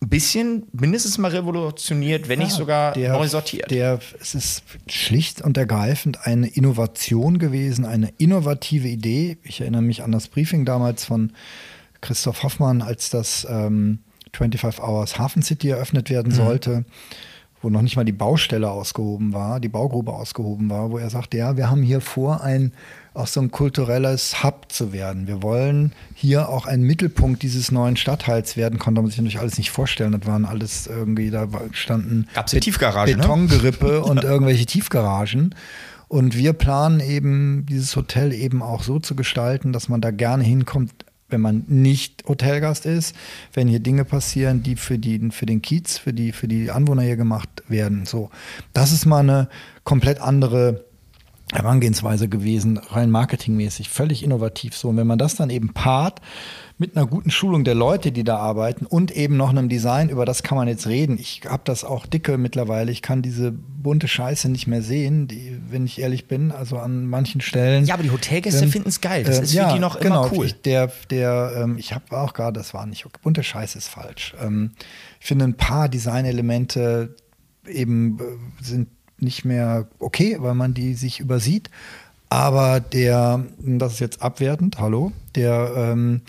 [0.00, 3.70] ein bisschen mindestens mal revolutioniert, wenn ja, nicht sogar der, neu sortiert.
[3.70, 9.38] Der, es ist schlicht und ergreifend eine Innovation gewesen, eine innovative Idee.
[9.42, 11.32] Ich erinnere mich an das Briefing damals von
[12.00, 13.98] Christoph Hoffmann, als das ähm,
[14.34, 16.36] 25 Hours Hafen City eröffnet werden mhm.
[16.36, 16.84] sollte
[17.60, 21.38] wo noch nicht mal die Baustelle ausgehoben war, die Baugrube ausgehoben war, wo er sagte,
[21.38, 22.72] ja, wir haben hier vor, ein
[23.18, 25.26] auch so ein kulturelles Hub zu werden.
[25.26, 28.78] Wir wollen hier auch ein Mittelpunkt dieses neuen Stadtteils werden.
[28.78, 30.12] Konnte man sich natürlich alles nicht vorstellen.
[30.12, 33.18] Das waren alles irgendwie, da standen Gab's Be Tiefgarage, ne?
[33.18, 34.00] Betongerippe ne?
[34.04, 35.54] und irgendwelche Tiefgaragen.
[36.06, 40.44] Und wir planen eben, dieses Hotel eben auch so zu gestalten, dass man da gerne
[40.44, 40.92] hinkommt,
[41.28, 43.14] wenn man nicht Hotelgast ist,
[43.52, 47.02] wenn hier Dinge passieren, die für, die, für den Kiez, für die, für die Anwohner
[47.02, 48.06] hier gemacht werden.
[48.06, 48.30] So,
[48.72, 49.48] das ist mal eine
[49.84, 50.87] komplett andere
[51.52, 54.88] Herangehensweise gewesen, rein marketingmäßig, völlig innovativ so.
[54.88, 56.20] Und wenn man das dann eben paart
[56.76, 60.26] mit einer guten Schulung der Leute, die da arbeiten und eben noch einem Design, über
[60.26, 61.18] das kann man jetzt reden.
[61.18, 62.92] Ich habe das auch dicke mittlerweile.
[62.92, 66.52] Ich kann diese bunte Scheiße nicht mehr sehen, die, wenn ich ehrlich bin.
[66.52, 67.86] Also an manchen Stellen.
[67.86, 69.24] Ja, aber die Hotelgäste finden es geil.
[69.24, 70.46] Das äh, ist ja, für die noch genau, immer cool.
[70.46, 74.34] Ich, der, der, ähm, ich habe auch gerade, das war nicht bunte Scheiße ist falsch.
[74.40, 74.72] Ähm,
[75.18, 77.16] ich finde ein paar Designelemente
[77.66, 78.88] eben äh, sind
[79.18, 81.70] nicht mehr okay, weil man die sich übersieht.
[82.30, 86.20] Aber der, das ist jetzt abwertend, hallo, der ähm,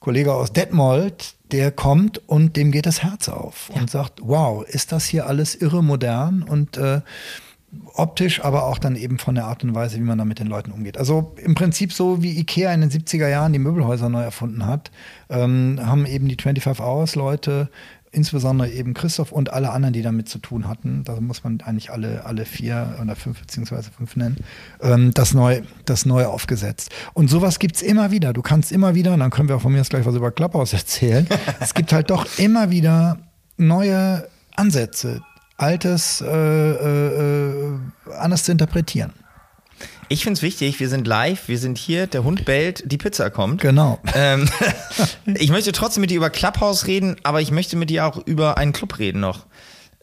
[0.00, 3.80] Kollege aus Detmold, der kommt und dem geht das Herz auf ja.
[3.80, 7.00] und sagt, wow, ist das hier alles irre modern und äh,
[7.94, 10.46] optisch, aber auch dann eben von der Art und Weise, wie man da mit den
[10.46, 10.96] Leuten umgeht.
[10.96, 14.90] Also im Prinzip so wie Ikea in den 70er Jahren die Möbelhäuser neu erfunden hat,
[15.28, 17.68] ähm, haben eben die 25 Hours Leute
[18.16, 21.90] insbesondere eben Christoph und alle anderen, die damit zu tun hatten, da muss man eigentlich
[21.90, 24.38] alle, alle vier oder fünf beziehungsweise fünf nennen,
[24.80, 26.90] ähm, das, neu, das neu aufgesetzt.
[27.12, 28.32] Und sowas gibt es immer wieder.
[28.32, 30.30] Du kannst immer wieder, und dann können wir auch von mir jetzt gleich was über
[30.30, 31.28] Clubhouse erzählen,
[31.60, 33.18] es gibt halt doch immer wieder
[33.58, 35.20] neue Ansätze,
[35.58, 37.78] Altes äh, äh, äh
[38.18, 39.12] anders zu interpretieren.
[40.08, 43.30] Ich finde es wichtig, wir sind live, wir sind hier, der Hund bellt, die Pizza
[43.30, 43.60] kommt.
[43.60, 43.98] Genau.
[44.14, 44.48] Ähm,
[45.34, 48.56] ich möchte trotzdem mit dir über Clubhouse reden, aber ich möchte mit dir auch über
[48.56, 49.46] einen Club reden noch.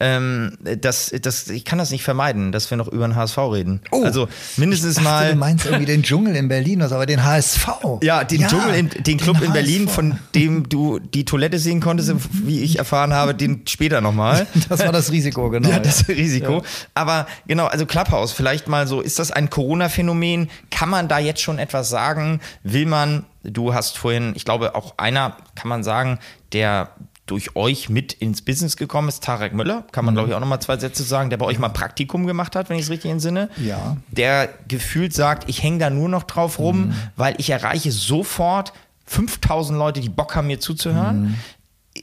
[0.00, 3.80] Ähm, das, das, ich kann das nicht vermeiden, dass wir noch über den HSV reden.
[3.92, 5.32] Oh, also mindestens dachte, mal.
[5.32, 7.68] Du meinst irgendwie den Dschungel in Berlin, also aber den HSV.
[8.02, 9.94] Ja, den Dschungel, in, den Club in Berlin, HSV.
[9.94, 14.46] von dem du die Toilette sehen konntest, wie ich erfahren habe, den später nochmal.
[14.68, 15.68] Das war das Risiko, genau.
[15.68, 16.62] Ja, das Risiko.
[16.94, 20.50] Aber genau, also Clubhouse, vielleicht mal so, ist das ein Corona-Phänomen?
[20.70, 22.40] Kann man da jetzt schon etwas sagen?
[22.62, 26.18] Will man, du hast vorhin, ich glaube, auch einer, kann man sagen,
[26.52, 26.90] der
[27.26, 30.16] durch euch mit ins Business gekommen ist, Tarek Müller, kann man Mhm.
[30.16, 32.76] glaube ich auch nochmal zwei Sätze sagen, der bei euch mal Praktikum gemacht hat, wenn
[32.76, 33.48] ich es richtig entsinne.
[33.64, 33.96] Ja.
[34.10, 36.94] Der gefühlt sagt, ich hänge da nur noch drauf rum, Mhm.
[37.16, 38.72] weil ich erreiche sofort
[39.06, 41.22] 5000 Leute, die Bock haben, mir zuzuhören.
[41.22, 41.34] Mhm.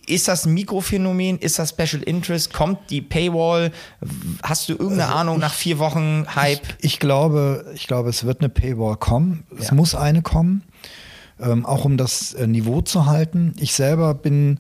[0.08, 1.38] Ist das ein Mikrophänomen?
[1.38, 2.54] Ist das Special Interest?
[2.54, 3.72] Kommt die Paywall?
[4.42, 6.62] Hast du irgendeine Also Ahnung nach vier Wochen Hype?
[6.80, 9.44] Ich glaube, ich glaube, es wird eine Paywall kommen.
[9.60, 9.74] Es Ja.
[9.76, 10.64] muss eine kommen,
[11.42, 13.54] ähm, auch um das äh, Niveau zu halten.
[13.60, 14.60] Ich selber bin,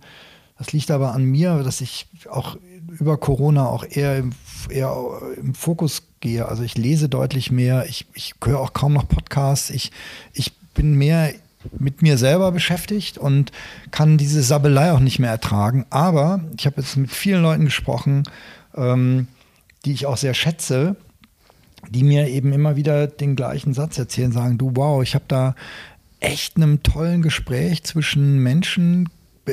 [0.61, 2.55] das liegt aber an mir, dass ich auch
[2.99, 4.29] über Corona auch eher im,
[4.69, 4.95] eher
[5.35, 6.47] im Fokus gehe.
[6.47, 9.71] Also ich lese deutlich mehr, ich, ich höre auch kaum noch Podcasts.
[9.71, 9.89] Ich,
[10.33, 11.33] ich bin mehr
[11.79, 13.51] mit mir selber beschäftigt und
[13.89, 15.87] kann diese Sabbelei auch nicht mehr ertragen.
[15.89, 18.21] Aber ich habe jetzt mit vielen Leuten gesprochen,
[18.75, 19.29] ähm,
[19.83, 20.95] die ich auch sehr schätze,
[21.89, 25.55] die mir eben immer wieder den gleichen Satz erzählen, sagen, du, wow, ich habe da
[26.19, 29.09] echt einem tollen Gespräch zwischen Menschen,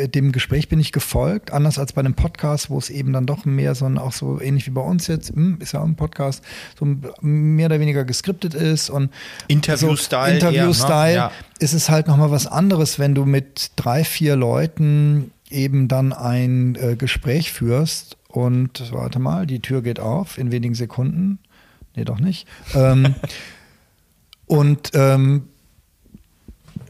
[0.07, 3.45] dem Gespräch bin ich gefolgt, anders als bei einem Podcast, wo es eben dann doch
[3.45, 5.97] mehr so ein, auch so ähnlich wie bei uns jetzt, hm, ist ja auch ein
[5.97, 6.45] Podcast,
[6.79, 6.87] so
[7.21, 9.11] mehr oder weniger geskriptet ist und
[9.49, 11.33] Interview-Style so Interview-Style eher, ne?
[11.33, 11.33] Ja.
[11.59, 16.77] ist es halt nochmal was anderes, wenn du mit drei, vier Leuten eben dann ein
[16.77, 21.39] äh, Gespräch führst und warte mal, die Tür geht auf in wenigen Sekunden.
[21.97, 22.47] Nee, doch nicht.
[22.75, 23.15] Ähm,
[24.47, 25.49] und ähm,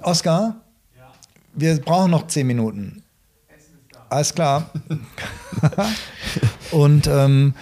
[0.02, 0.56] Oskar,
[1.58, 3.02] wir brauchen noch zehn Minuten.
[4.10, 4.70] Alles klar.
[6.70, 7.54] und ähm,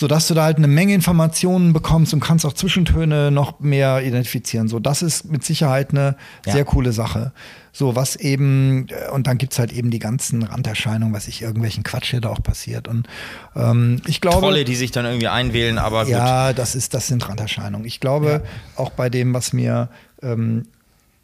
[0.00, 4.02] so dass du da halt eine Menge Informationen bekommst und kannst auch Zwischentöne noch mehr
[4.02, 4.66] identifizieren.
[4.66, 6.16] So, das ist mit Sicherheit eine
[6.46, 6.52] Ja.
[6.54, 7.32] sehr coole Sache.
[7.72, 11.82] So, was eben, äh, und dann gibt's halt eben die ganzen Randerscheinungen, was ich irgendwelchen
[11.82, 12.88] Quatsch hier da auch passiert.
[12.88, 13.08] Und
[13.54, 14.38] ähm, ich glaube.
[14.38, 16.12] Trolle, die sich dann irgendwie einwählen, aber gut.
[16.12, 17.86] Ja, das ist, das sind Randerscheinungen.
[17.86, 18.42] Ich glaube,
[18.76, 19.90] auch bei dem, was mir
[20.22, 20.66] ähm,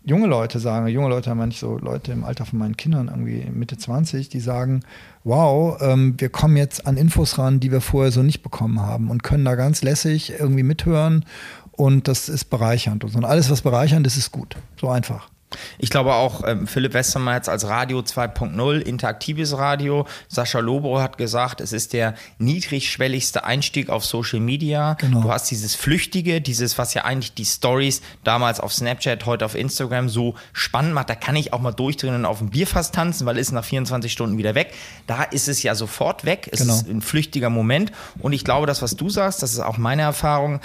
[0.07, 3.45] junge Leute sagen, junge Leute haben manchmal so Leute im Alter von meinen Kindern, irgendwie
[3.53, 4.81] Mitte 20, die sagen,
[5.25, 9.11] wow, ähm, wir kommen jetzt an Infos ran, die wir vorher so nicht bekommen haben
[9.11, 11.25] und können da ganz lässig irgendwie mithören
[11.73, 13.05] und das ist bereichernd.
[13.05, 13.17] Und.
[13.17, 14.57] Und alles, was bereichernd ist, ist gut.
[14.81, 15.29] So einfach.
[15.79, 20.07] Ich glaube auch, ähm, Philipp Westermeier als Radio 2.0, interaktives Radio.
[20.29, 24.95] Sascha Lobo hat gesagt, es ist der niedrigschwelligste Einstieg auf Social Media.
[24.95, 25.23] Genau.
[25.23, 29.55] Du hast dieses Flüchtige, dieses, was ja eigentlich die Stories damals auf Snapchat, heute auf
[29.55, 31.11] Instagram so spannend macht.
[31.11, 33.65] Da kann ich auch mal durchdrehen und auf dem Bierfass tanzen, weil es ist nach
[33.65, 34.75] 24 Stunden wieder weg.
[35.07, 36.49] Da ist es ja sofort weg.
[36.53, 36.75] Es Genau.
[36.75, 37.93] ist ein flüchtiger Moment.
[38.19, 40.61] Und ich glaube, das, was du sagst, das ist auch meine Erfahrung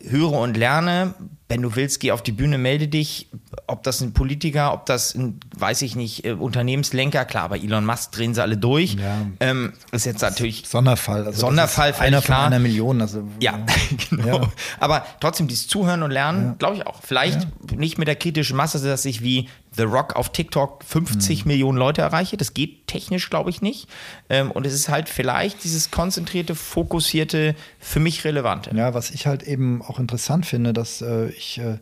[0.00, 1.14] höre und lerne.
[1.48, 3.28] Wenn du willst, geh auf die Bühne, melde dich.
[3.68, 7.84] Ob das ein Politiker, ob das ein, weiß ich nicht, äh, Unternehmenslenker, klar, bei Elon
[7.84, 8.94] Musk drehen sie alle durch.
[8.94, 9.26] Ja.
[9.38, 11.24] Ähm, ist jetzt natürlich Sonderfall.
[11.24, 12.46] Also Sonderfall, einer von klar.
[12.46, 13.00] einer Million.
[13.00, 13.60] Also, ja,
[14.10, 14.40] genau.
[14.40, 14.52] Ja.
[14.80, 17.00] Aber trotzdem, dieses Zuhören und Lernen, glaube ich auch.
[17.02, 21.48] Vielleicht nicht mit der kritischen Masse, dass ich wie The Rock auf TikTok 50 Mhm.
[21.48, 22.36] Millionen Leute erreiche.
[22.36, 23.88] Das geht technisch, glaube ich, nicht.
[24.28, 28.74] Ähm, und es ist halt vielleicht dieses konzentrierte, fokussierte, für mich relevante.
[28.74, 31.78] Ja, was ich halt eben auch interessant finde, dass äh, ich, äh,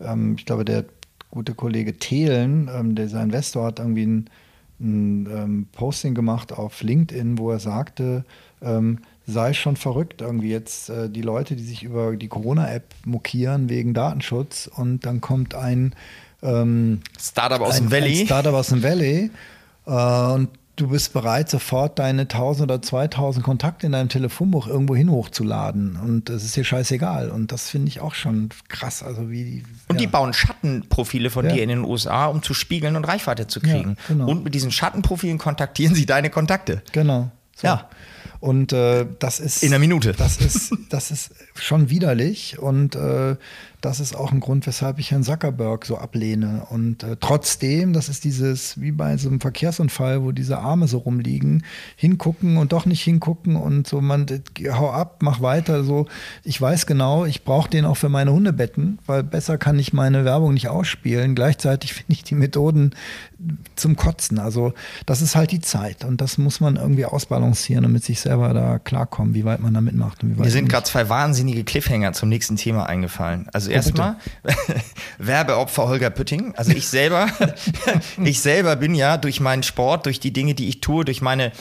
[0.00, 0.84] ähm, ich glaube, der
[1.30, 4.30] gute Kollege Thelen, ähm, dieser Investor, hat irgendwie ein,
[4.80, 8.24] ein ähm, Posting gemacht auf LinkedIn, wo er sagte,
[8.62, 8.98] ähm,
[9.28, 13.92] sei schon verrückt irgendwie jetzt äh, die Leute, die sich über die Corona-App mokieren wegen
[13.94, 15.94] Datenschutz und dann kommt ein
[16.42, 18.20] ähm, Startup aus ein, dem Valley.
[18.20, 19.30] Ein Startup aus dem Valley.
[19.86, 24.96] Äh, und du bist bereit, sofort deine 1000 oder 2000 Kontakte in deinem Telefonbuch irgendwo
[24.96, 25.96] hin hochzuladen.
[25.96, 27.30] Und das ist dir scheißegal.
[27.30, 29.02] Und das finde ich auch schon krass.
[29.02, 30.10] Also wie die, Und die ja.
[30.10, 31.52] bauen Schattenprofile von Ja.
[31.52, 33.96] dir in den USA, um zu spiegeln und Reichweite zu kriegen.
[34.08, 34.30] Ja, genau.
[34.30, 36.82] Und mit diesen Schattenprofilen kontaktieren sie deine Kontakte.
[36.92, 37.30] Genau.
[37.60, 37.66] So.
[37.66, 37.88] Ja.
[38.40, 39.62] Und äh, das ist.
[39.64, 40.12] In einer Minute.
[40.12, 41.30] Das ist, das ist
[41.60, 42.58] schon widerlich.
[42.58, 43.36] Und äh,
[43.80, 46.66] das ist auch ein Grund, weshalb ich Herrn Zuckerberg so ablehne.
[46.70, 50.98] Und äh, trotzdem, das ist dieses, wie bei so einem Verkehrsunfall, wo diese Arme so
[50.98, 55.84] rumliegen, hingucken und doch nicht hingucken und so, man, äh, hau ab, mach weiter.
[55.84, 56.06] So,
[56.42, 60.24] ich weiß genau, ich brauche den auch für meine Hundebetten, weil besser kann ich meine
[60.24, 61.36] Werbung nicht ausspielen.
[61.36, 62.94] Gleichzeitig finde ich die Methoden
[63.76, 64.40] zum Kotzen.
[64.40, 64.72] Also,
[65.06, 66.04] das ist halt die Zeit.
[66.04, 69.72] Und das muss man irgendwie ausbalancieren und mit sich selber da klarkommen, wie weit man
[69.72, 70.24] da mitmacht.
[70.24, 73.48] Und wie weit Mir sind gerade zwei wahnsinnige Cliffhanger zum nächsten Thema eingefallen.
[73.52, 74.16] Also erstmal
[75.18, 76.54] Werbeopfer Holger Pütting.
[76.56, 77.28] Also ich selber,
[78.24, 81.52] ich selber bin ja durch meinen Sport, durch die Dinge, die ich tue, durch meine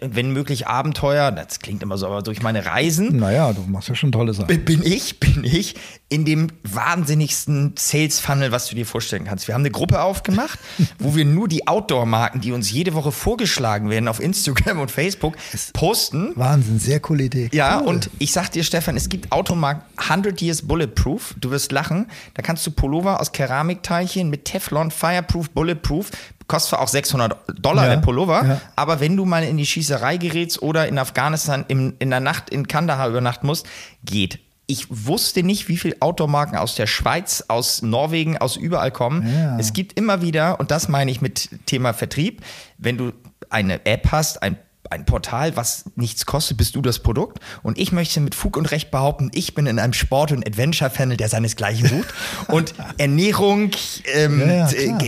[0.00, 3.18] wenn möglich Abenteuer, das klingt immer so, aber durch meine Reisen.
[3.18, 4.64] Naja, du machst ja schon tolle Sachen.
[4.64, 5.76] Bin ich, bin ich
[6.08, 9.46] in dem wahnsinnigsten Sales Funnel, was du dir vorstellen kannst.
[9.46, 10.58] Wir haben eine Gruppe aufgemacht,
[10.98, 15.36] wo wir nur die Outdoor-Marken, die uns jede Woche vorgeschlagen werden auf Instagram und Facebook,
[15.72, 16.32] posten.
[16.34, 17.48] Wahnsinn, sehr coole Idee.
[17.52, 17.86] Ja, cool.
[17.86, 21.36] und ich sag dir, Stefan, es gibt Automarken 100 Years Bulletproof.
[21.38, 22.06] Du wirst lachen.
[22.34, 26.10] Da kannst du Pullover aus Keramikteilchen mit Teflon, Fireproof, Bulletproof
[26.46, 28.60] kostet zwar auch 600 Dollar ja, der Pullover, ja.
[28.76, 32.50] aber wenn du mal in die Schießerei gerätst oder in Afghanistan im, in der Nacht
[32.50, 33.66] in Kandahar übernachten musst,
[34.04, 34.38] geht.
[34.68, 39.32] Ich wusste nicht, wie viele Automarken aus der Schweiz, aus Norwegen, aus überall kommen.
[39.32, 39.56] Ja.
[39.58, 42.42] Es gibt immer wieder, und das meine ich mit Thema Vertrieb,
[42.76, 43.12] wenn du
[43.48, 44.58] eine App hast, ein
[44.90, 47.40] ein Portal, was nichts kostet, bist du das Produkt.
[47.62, 51.16] Und ich möchte mit Fug und Recht behaupten, ich bin in einem Sport- und Adventure-Funnel,
[51.16, 52.14] der seinesgleichen sucht.
[52.48, 53.70] und Ernährung,
[54.14, 54.98] ähm, ja, ja,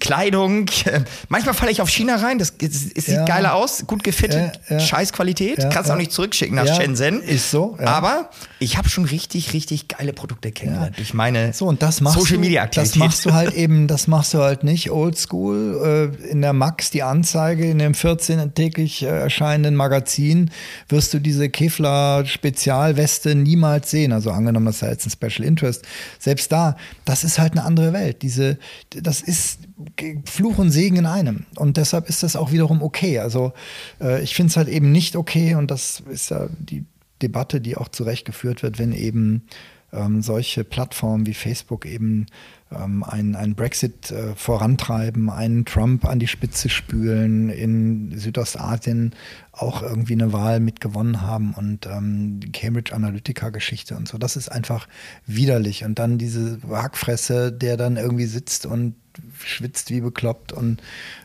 [0.00, 3.24] Kleidung, äh, manchmal falle ich auf China rein, das, es, es sieht ja.
[3.24, 7.22] geiler aus, gut gefittet, Scheißqualität, kannst auch nicht zurückschicken nach Shenzhen.
[7.22, 7.76] Ist so.
[7.84, 12.18] Aber ich habe schon richtig, richtig geile Produkte kennengelernt durch meine so, und das machst
[12.18, 12.92] Social Media Aktivität.
[12.92, 16.12] Das machst du halt eben, das machst du halt nicht oldschool.
[16.24, 20.50] Äh, in der Max die Anzeige in dem 14 täglich äh, erscheinenden Magazin
[20.88, 24.12] wirst du diese Kevlar-Spezialweste niemals sehen.
[24.12, 25.84] Also angenommen, das ist jetzt ein Special Interest.
[26.18, 28.22] Selbst da, das ist halt eine andere Welt.
[28.22, 28.58] Diese,
[28.90, 29.60] das ist
[30.26, 31.46] Fluch und Segen in einem.
[31.56, 33.18] Und deshalb ist das auch wiederum okay.
[33.18, 33.52] Also
[34.00, 36.84] äh, ich finde es halt eben nicht okay und das ist ja die
[37.22, 39.42] Debatte, die auch zurechtgeführt wird, wenn eben
[39.92, 42.26] ähm, solche Plattformen wie Facebook eben
[42.78, 49.14] ähm, einen, einen Brexit äh, vorantreiben, einen Trump an die Spitze spülen, in Südostasien
[49.52, 54.18] auch irgendwie eine Wahl mitgewonnen haben und ähm, die Cambridge Analytica-Geschichte und so.
[54.18, 54.88] Das ist einfach
[55.26, 55.84] widerlich.
[55.84, 58.96] Und dann diese Hackfresse, der dann irgendwie sitzt und
[59.38, 60.82] schwitzt wie bekloppt und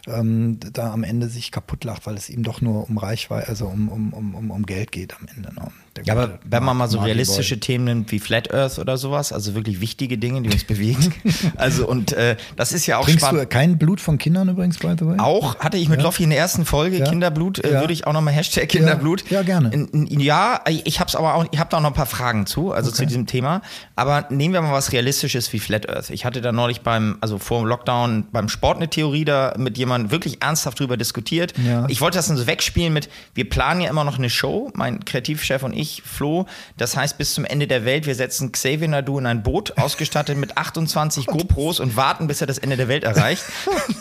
[0.08, 3.68] ähm, da am Ende sich kaputt lacht, weil es ihm doch nur um Reichweite, also
[3.68, 5.54] um, um, um, um Geld geht am Ende.
[5.54, 5.72] Ne?
[6.06, 7.60] Ja, aber wenn man mal so realistische Boy.
[7.60, 11.14] Themen nimmt wie Flat Earth oder sowas, also wirklich wichtige Dinge, die uns bewegen.
[11.58, 13.44] also und äh, das ist ja auch Trinkst spannend.
[13.44, 15.20] du kein Blut von Kindern übrigens, by the way?
[15.20, 16.06] Auch hatte ich mit ja.
[16.06, 17.06] Loffi in der ersten Folge, ja.
[17.06, 17.80] Kinderblut, äh, ja.
[17.82, 19.30] würde ich auch nochmal Hashtag Kinderblut.
[19.30, 19.70] Ja, gerne.
[19.72, 22.46] In, in, ja, ich habe aber auch, ich habe da auch noch ein paar Fragen
[22.46, 22.98] zu, also okay.
[22.98, 23.62] zu diesem Thema.
[23.96, 26.10] Aber nehmen wir mal was Realistisches wie Flat Earth.
[26.10, 29.78] Ich hatte da neulich beim, also vor dem Lockdown beim Sport eine Theorie da mit
[29.78, 31.54] jemandem wirklich ernsthaft drüber diskutiert.
[31.88, 35.04] Ich wollte das dann so wegspielen mit, wir planen ja immer noch eine Show, mein
[35.06, 36.46] Kreativchef und ich, Flo,
[36.78, 40.38] das heißt, bis zum Ende der Welt, wir setzen Xavier Nadu in ein Boot, ausgestattet
[40.38, 43.44] mit 28 GoPros und warten, bis er das Ende der Welt erreicht.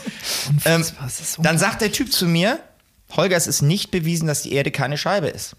[0.64, 0.85] ähm,
[1.39, 2.59] dann sagt der Typ zu mir,
[3.16, 5.57] Holger, es ist nicht bewiesen, dass die Erde keine Scheibe ist.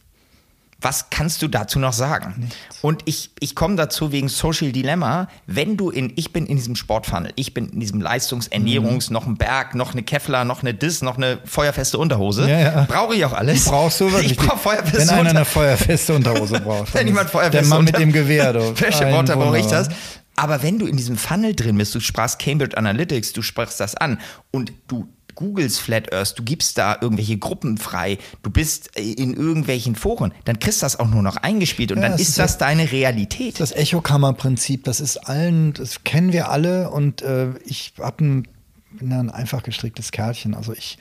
[0.82, 2.36] Was kannst du dazu noch sagen?
[2.38, 2.56] Nichts.
[2.82, 5.28] Und ich, ich komme dazu wegen Social Dilemma.
[5.46, 9.14] Wenn du in, ich bin in diesem Sportfunnel, ich bin in diesem Leistungsernährungs, mhm.
[9.14, 12.50] noch ein Berg, noch eine Kevlar, noch eine Dis, noch eine feuerfeste Unterhose.
[12.50, 12.86] Ja, ja.
[12.88, 13.66] Brauche ich auch alles.
[13.66, 14.32] Brauchst du wirklich.
[14.32, 16.94] Ich brauche feuerfeste Wenn einer eine feuerfeste Unterhose braucht.
[16.94, 19.90] wenn jemand feuerfeste Der Mann mit dem Gewehr, Worte brauche ich das?
[20.38, 23.96] Aber wenn du in diesem Funnel drin bist, du sprachst Cambridge Analytics, du sprachst das
[23.96, 24.22] an
[24.52, 25.10] und du
[25.40, 30.60] googelst Flat Earth, du gibst da irgendwelche Gruppen frei, du bist in irgendwelchen Foren, dann
[30.60, 33.58] kriegst du das auch nur noch eingespielt und ja, dann ist das deine Realität.
[33.58, 38.50] Das Echokammerprinzip, das ist allen, das kennen wir alle und äh, ich hab ein,
[38.92, 40.56] bin ein einfach gestricktes Kerlchen.
[40.56, 40.98] Also ich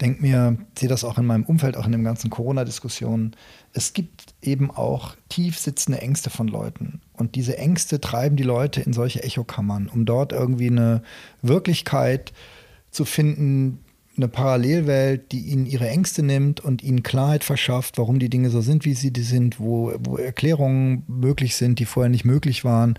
[0.00, 3.36] denke mir, sehe das auch in meinem Umfeld, auch in den ganzen Corona-Diskussionen.
[3.72, 7.00] Es gibt eben auch tief sitzende Ängste von Leuten.
[7.12, 11.02] Und diese Ängste treiben die Leute in solche Echokammern, um dort irgendwie eine
[11.42, 12.57] Wirklichkeit äh,
[12.90, 13.78] zu finden,
[14.18, 18.60] eine Parallelwelt, die ihnen ihre Ängste nimmt und ihnen Klarheit verschafft, warum die Dinge so
[18.60, 22.98] sind, wie sie sind, wo, wo Erklärungen möglich sind, die vorher nicht möglich waren.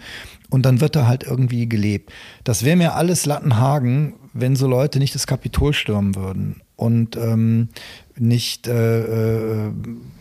[0.50, 2.12] Und dann wird da halt irgendwie gelebt.
[2.44, 7.70] Das wäre mir alles Lattenhagen, wenn so Leute nicht das Kapitol stürmen würden und ähm,
[8.18, 9.72] nicht äh, äh,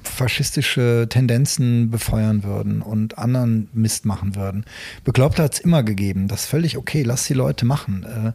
[0.03, 4.65] faschistische Tendenzen befeuern würden und anderen Mist machen würden.
[5.05, 6.27] Bekloppte hat es immer gegeben.
[6.27, 7.03] Das ist völlig okay.
[7.03, 8.05] Lass die Leute machen.
[8.05, 8.33] Äh,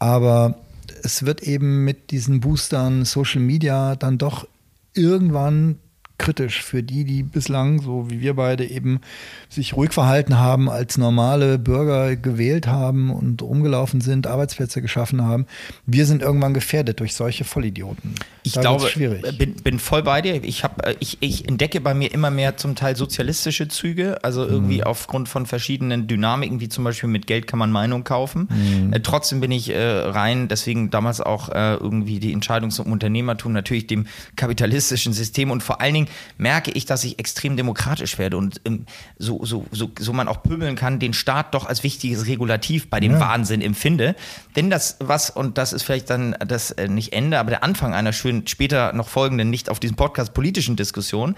[0.00, 0.56] aber
[1.02, 4.46] es wird eben mit diesen Boostern Social Media dann doch
[4.94, 5.78] irgendwann
[6.20, 9.00] kritisch für die, die bislang, so wie wir beide eben,
[9.48, 15.46] sich ruhig verhalten haben, als normale Bürger gewählt haben und rumgelaufen sind, Arbeitsplätze geschaffen haben.
[15.86, 18.14] Wir sind irgendwann gefährdet durch solche Vollidioten.
[18.42, 19.38] Ich da glaube, schwierig.
[19.38, 20.44] Bin, bin voll bei dir.
[20.44, 24.46] Ich, hab, äh, ich, ich entdecke bei mir immer mehr zum Teil sozialistische Züge, also
[24.46, 24.84] irgendwie mhm.
[24.84, 28.48] aufgrund von verschiedenen Dynamiken, wie zum Beispiel mit Geld kann man Meinung kaufen.
[28.50, 28.92] Mhm.
[28.92, 33.54] Äh, trotzdem bin ich äh, rein, deswegen damals auch äh, irgendwie die Entscheidung zum Unternehmertum,
[33.54, 34.06] natürlich dem
[34.36, 38.86] kapitalistischen System und vor allen Dingen merke ich, dass ich extrem demokratisch werde und ähm,
[39.18, 43.00] so, so, so, so man auch pöbeln kann, den Staat doch als wichtiges Regulativ bei
[43.00, 43.20] dem ja.
[43.20, 44.14] Wahnsinn empfinde.
[44.56, 47.94] Denn das was, und das ist vielleicht dann das äh, nicht Ende, aber der Anfang
[47.94, 51.36] einer schönen später noch folgenden, nicht auf diesem Podcast politischen Diskussionen,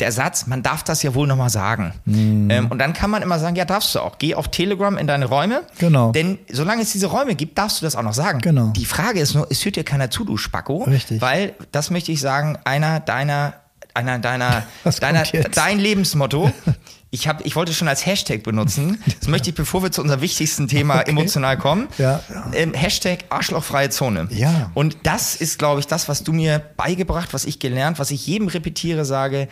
[0.00, 1.92] der Satz, man darf das ja wohl nochmal sagen.
[2.04, 2.50] Mhm.
[2.50, 4.18] Ähm, und dann kann man immer sagen, ja, darfst du auch.
[4.18, 5.62] Geh auf Telegram in deine Räume.
[5.78, 6.12] Genau.
[6.12, 8.40] Denn solange es diese Räume gibt, darfst du das auch noch sagen.
[8.40, 8.72] Genau.
[8.76, 10.84] Die Frage ist nur, es hört dir keiner zu, du Spacko.
[10.84, 11.20] Richtig.
[11.20, 13.54] Weil, das möchte ich sagen, einer deiner,
[13.96, 14.64] einer deiner,
[15.00, 16.52] deiner dein Lebensmotto.
[17.10, 19.02] Ich, hab, ich wollte schon als Hashtag benutzen.
[19.20, 21.10] Das möchte ich, bevor wir zu unserem wichtigsten Thema okay.
[21.10, 21.88] emotional kommen.
[21.98, 22.20] Ja.
[22.52, 24.28] Ähm, Hashtag Arschlochfreie Zone.
[24.30, 24.70] Ja.
[24.74, 28.26] Und das ist, glaube ich, das, was du mir beigebracht, was ich gelernt, was ich
[28.26, 29.48] jedem repetiere, sage,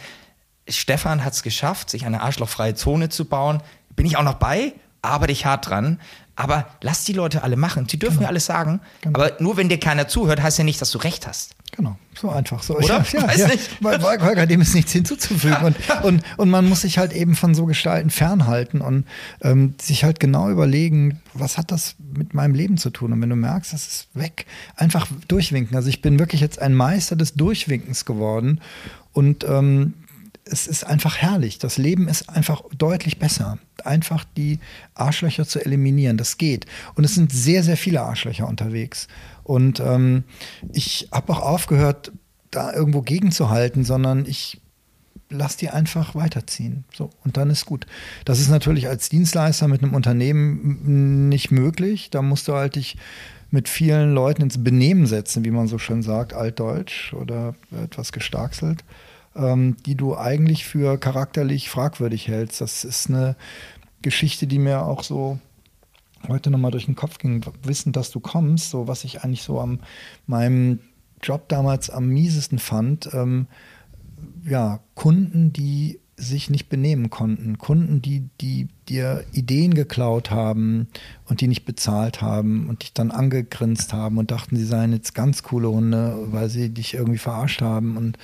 [0.69, 3.63] Stefan hat es geschafft, sich eine arschlochfreie Zone zu bauen.
[3.97, 6.01] Bin ich auch noch bei, arbeite ich hart dran.
[6.37, 7.89] Aber lass die Leute alle machen.
[7.89, 8.25] Sie dürfen genau.
[8.25, 8.81] ja alles sagen.
[9.03, 9.21] Genau.
[9.21, 11.55] Aber nur wenn dir keiner zuhört, heißt ja nicht, dass du recht hast.
[11.77, 12.77] Genau, so einfach so.
[12.77, 13.05] Oder?
[13.13, 13.83] Ja, Weiß ja, nicht.
[13.83, 15.57] Weil Volker, dem ist nichts hinzuzufügen.
[15.65, 19.07] Und, und, und man muss sich halt eben von so Gestalten fernhalten und
[19.43, 23.13] ähm, sich halt genau überlegen, was hat das mit meinem Leben zu tun?
[23.13, 25.77] Und wenn du merkst, das ist weg, einfach durchwinken.
[25.77, 28.61] Also ich bin wirklich jetzt ein Meister des Durchwinkens geworden.
[29.13, 29.95] Und ähm,
[30.45, 31.59] es ist einfach herrlich.
[31.59, 33.59] Das Leben ist einfach deutlich besser.
[33.83, 34.61] Einfach die
[34.95, 36.67] Arschlöcher zu eliminieren, das geht.
[36.95, 39.09] Und es sind sehr, sehr viele Arschlöcher unterwegs.
[39.43, 40.25] Und ähm,
[40.73, 42.13] ich habe auch aufgehört,
[42.51, 44.61] da irgendwo gegenzuhalten, sondern ich
[45.31, 46.85] lass die einfach weiterziehen.
[46.95, 47.87] So, und dann ist gut.
[48.25, 52.11] Das ist natürlich als Dienstleister mit einem Unternehmen nicht möglich.
[52.11, 52.97] Da musst du halt dich
[53.51, 58.85] mit vielen Leuten ins Benehmen setzen, wie man so schön sagt, altdeutsch oder etwas gestarkselt
[59.37, 62.61] ähm, die du eigentlich für charakterlich fragwürdig hältst.
[62.61, 63.37] Das ist eine
[64.03, 65.39] Geschichte, die mir auch so
[66.29, 69.61] heute nochmal durch den Kopf ging, wissen, dass du kommst, so was ich eigentlich so
[69.61, 69.81] am
[70.27, 70.81] meinem
[71.23, 73.47] Job damals am miesesten fand, ähm,
[74.45, 77.59] ja, Kunden, die sich nicht benehmen konnten.
[77.59, 80.89] Kunden, die, die dir Ideen geklaut haben
[81.27, 85.15] und die nicht bezahlt haben und dich dann angegrinst haben und dachten, sie seien jetzt
[85.15, 87.97] ganz coole Hunde, weil sie dich irgendwie verarscht haben.
[87.97, 88.19] Und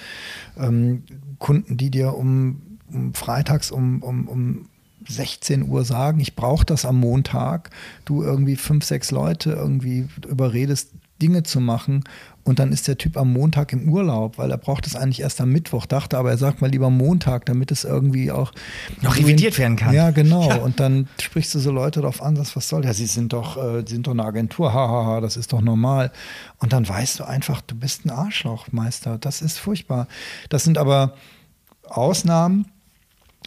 [0.56, 1.02] ähm,
[1.38, 4.68] Kunden, die dir um, um freitags um, um, um
[5.08, 7.70] 16 Uhr sagen, ich brauche das am Montag,
[8.04, 12.04] du irgendwie fünf, sechs Leute irgendwie überredest, Dinge zu machen
[12.42, 15.40] und dann ist der Typ am Montag im Urlaub, weil er braucht es eigentlich erst
[15.40, 18.52] am Mittwoch, dachte aber er sagt mal lieber Montag, damit es irgendwie auch
[19.02, 19.94] noch revidiert werden kann.
[19.94, 20.48] Ja, genau.
[20.48, 20.56] Ja.
[20.56, 23.84] Und dann sprichst du so Leute darauf an, was soll ja, sie sind doch, äh,
[23.86, 26.10] sind doch eine Agentur, hahaha, ha, ha, das ist doch normal.
[26.58, 29.18] Und dann weißt du einfach, du bist ein Arschlochmeister.
[29.18, 30.08] Das ist furchtbar.
[30.48, 31.14] Das sind aber
[31.88, 32.66] Ausnahmen.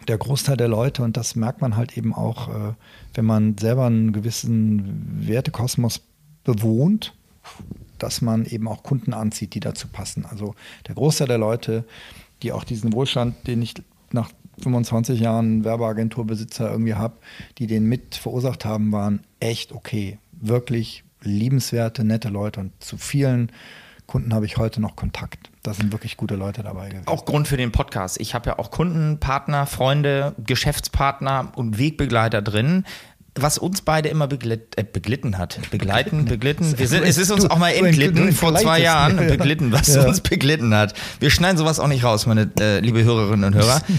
[0.07, 2.73] Der Großteil der Leute, und das merkt man halt eben auch, äh,
[3.13, 6.01] wenn man selber einen gewissen Wertekosmos
[6.43, 7.13] bewohnt,
[7.99, 10.25] dass man eben auch Kunden anzieht, die dazu passen.
[10.25, 10.55] Also
[10.87, 11.85] der Großteil der Leute,
[12.41, 13.75] die auch diesen Wohlstand, den ich
[14.11, 14.29] nach
[14.61, 17.15] 25 Jahren Werbeagenturbesitzer irgendwie habe,
[17.57, 20.19] die den mit verursacht haben, waren echt okay.
[20.31, 23.51] Wirklich liebenswerte, nette Leute und zu vielen
[24.05, 25.49] Kunden habe ich heute noch Kontakt.
[25.63, 27.07] Da sind wirklich gute Leute dabei gewesen.
[27.07, 28.19] Auch Grund für den Podcast.
[28.19, 32.83] Ich habe ja auch Kunden, Partner, Freunde, Geschäftspartner und Wegbegleiter drin
[33.35, 35.59] was uns beide immer beglit, äh, beglitten hat.
[35.71, 36.77] Begleiten, beglitten.
[36.77, 39.17] Wir sind, es ist uns auch mal entglitten vor zwei Jahren.
[39.17, 40.05] Beglitten, was ja.
[40.05, 40.93] uns beglitten hat.
[41.19, 43.81] Wir schneiden sowas auch nicht raus, meine äh, liebe Hörerinnen und Hörer.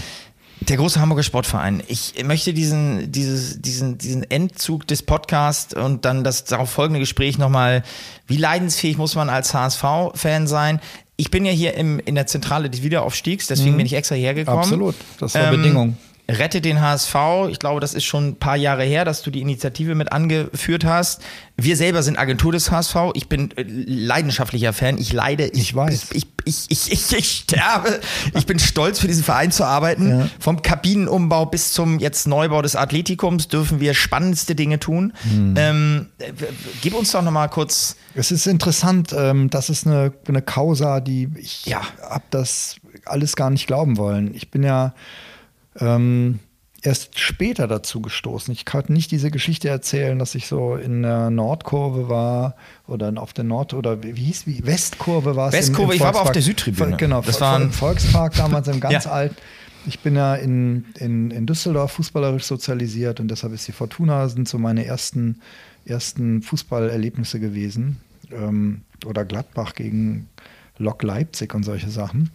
[0.61, 1.83] Der große Hamburger Sportverein.
[1.87, 7.37] Ich möchte diesen, dieses, diesen, diesen Endzug des Podcasts und dann das darauf folgende Gespräch
[7.37, 7.83] nochmal,
[8.25, 10.79] wie leidensfähig muss man als HSV-Fan sein?
[11.17, 13.77] Ich bin ja hier im, in der Zentrale des Wiederaufstiegs, deswegen mhm.
[13.77, 14.61] bin ich extra hergekommen.
[14.61, 15.97] Absolut, das war ähm, Bedingung.
[16.27, 17.15] Rette den HSV.
[17.49, 20.83] Ich glaube, das ist schon ein paar Jahre her, dass du die Initiative mit angeführt
[20.83, 21.21] hast.
[21.55, 22.95] Wir selber sind Agentur des HSV.
[23.13, 24.97] Ich bin äh, leidenschaftlicher Fan.
[24.97, 25.45] Ich leide.
[25.45, 26.07] Ich, ich weiß.
[26.13, 27.99] Ich, ich, ich, ich, ich sterbe.
[28.33, 30.09] Ich bin stolz, für diesen Verein zu arbeiten.
[30.09, 30.29] Ja.
[30.39, 35.13] Vom Kabinenumbau bis zum jetzt Neubau des Athletikums dürfen wir spannendste Dinge tun.
[35.29, 35.53] Hm.
[35.57, 36.05] Ähm,
[36.81, 37.97] gib uns doch nochmal kurz.
[38.15, 39.13] Es ist interessant.
[39.15, 41.81] Ähm, das ist eine, eine Causa, die ich ja.
[42.01, 44.33] habe das alles gar nicht glauben wollen.
[44.33, 44.93] Ich bin ja
[45.79, 46.39] ähm,
[46.85, 48.51] erst später dazu gestoßen.
[48.51, 52.55] Ich kann nicht diese Geschichte erzählen, dass ich so in der Nordkurve war
[52.87, 55.53] oder auf der Nord- oder wie hieß wie Westkurve war es.
[55.53, 56.97] Westkurve, im, im ich war aber auf der Südtribüne.
[56.97, 59.11] Genau, das war ein Volkspark damals im ganz ja.
[59.11, 59.33] alt.
[59.87, 64.47] Ich bin ja in, in, in Düsseldorf fußballerisch sozialisiert und deshalb ist die Fortuna sind
[64.47, 65.41] so meine ersten,
[65.85, 67.97] ersten Fußballerlebnisse gewesen.
[68.31, 70.27] Ähm, oder Gladbach gegen
[70.77, 72.31] Lok Leipzig und solche Sachen.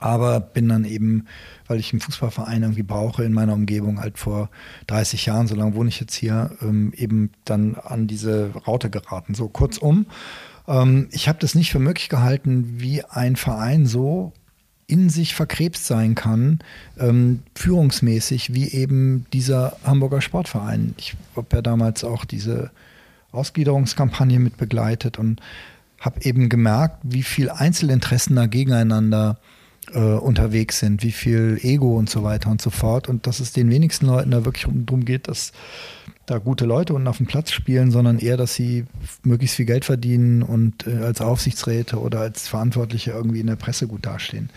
[0.00, 1.26] Aber bin dann eben,
[1.66, 4.50] weil ich einen Fußballverein irgendwie brauche in meiner Umgebung, halt vor
[4.88, 9.34] 30 Jahren, so lange wohne ich jetzt hier, ähm, eben dann an diese Raute geraten.
[9.34, 10.06] So kurzum,
[10.66, 14.32] ähm, ich habe das nicht für möglich gehalten, wie ein Verein so
[14.86, 16.58] in sich verkrebst sein kann,
[16.98, 20.94] ähm, führungsmäßig, wie eben dieser Hamburger Sportverein.
[20.98, 22.70] Ich habe ja damals auch diese
[23.32, 25.40] Ausgliederungskampagne mit begleitet und
[26.00, 29.38] habe eben gemerkt, wie viel Einzelinteressen da gegeneinander
[29.92, 33.08] äh, unterwegs sind, wie viel Ego und so weiter und so fort.
[33.08, 35.52] Und dass es den wenigsten Leuten da wirklich darum geht, dass
[36.26, 38.86] da gute Leute unten auf dem Platz spielen, sondern eher, dass sie
[39.22, 43.86] möglichst viel Geld verdienen und äh, als Aufsichtsräte oder als Verantwortliche irgendwie in der Presse
[43.86, 44.48] gut dastehen.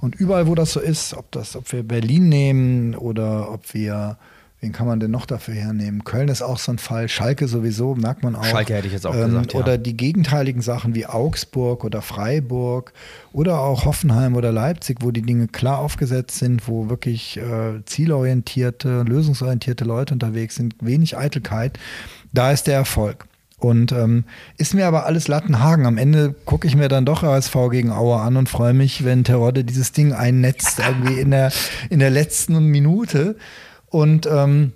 [0.00, 4.16] Und überall, wo das so ist, ob das, ob wir Berlin nehmen oder ob wir
[4.62, 6.04] Wen kann man denn noch dafür hernehmen?
[6.04, 7.08] Köln ist auch so ein Fall.
[7.08, 8.44] Schalke sowieso, merkt man auch.
[8.44, 9.54] Schalke hätte ich jetzt auch ähm, gesagt.
[9.54, 9.58] Ja.
[9.58, 12.92] Oder die gegenteiligen Sachen wie Augsburg oder Freiburg
[13.32, 19.02] oder auch Hoffenheim oder Leipzig, wo die Dinge klar aufgesetzt sind, wo wirklich äh, zielorientierte,
[19.02, 21.76] lösungsorientierte Leute unterwegs sind, wenig Eitelkeit.
[22.32, 23.26] Da ist der Erfolg.
[23.58, 24.24] Und ähm,
[24.58, 25.86] ist mir aber alles Lattenhagen.
[25.86, 29.24] Am Ende gucke ich mir dann doch ASV gegen Aue an und freue mich, wenn
[29.24, 31.50] Terodde dieses Ding einnetzt, irgendwie in der,
[31.90, 33.34] in der letzten Minute.
[33.92, 34.72] Und ähm,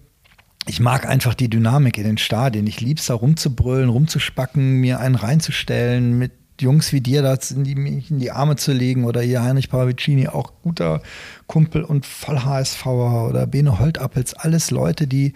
[0.66, 2.66] ich mag einfach die Dynamik in den Stadien.
[2.66, 7.64] Ich liebe es da rumzubrüllen, rumzuspacken, mir einen reinzustellen, mit Jungs wie dir da in
[7.64, 7.72] die,
[8.08, 11.02] in die Arme zu legen oder hier Heinrich Paravicini, auch guter
[11.46, 15.32] Kumpel und voll HSVer oder Bene Holtappels, alles Leute, die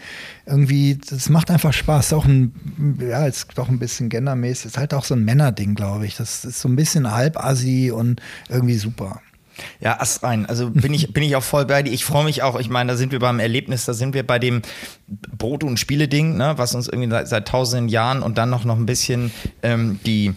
[0.47, 2.07] irgendwie, das macht einfach Spaß.
[2.07, 5.74] Ist auch ein, ja, ist doch ein bisschen gendermäßig, ist halt auch so ein Männerding,
[5.74, 6.16] glaube ich.
[6.16, 9.20] Das ist so ein bisschen halbassi und irgendwie super.
[9.81, 10.47] Ja, Ast rein.
[10.47, 11.93] Also bin ich, bin ich auch voll bei dir.
[11.93, 12.59] Ich freue mich auch.
[12.59, 14.63] Ich meine, da sind wir beim Erlebnis, da sind wir bei dem
[15.37, 18.77] Brot- und Spiele-Ding, ne, was uns irgendwie seit, seit tausenden Jahren und dann noch, noch
[18.77, 19.33] ein bisschen
[19.63, 20.35] ähm, die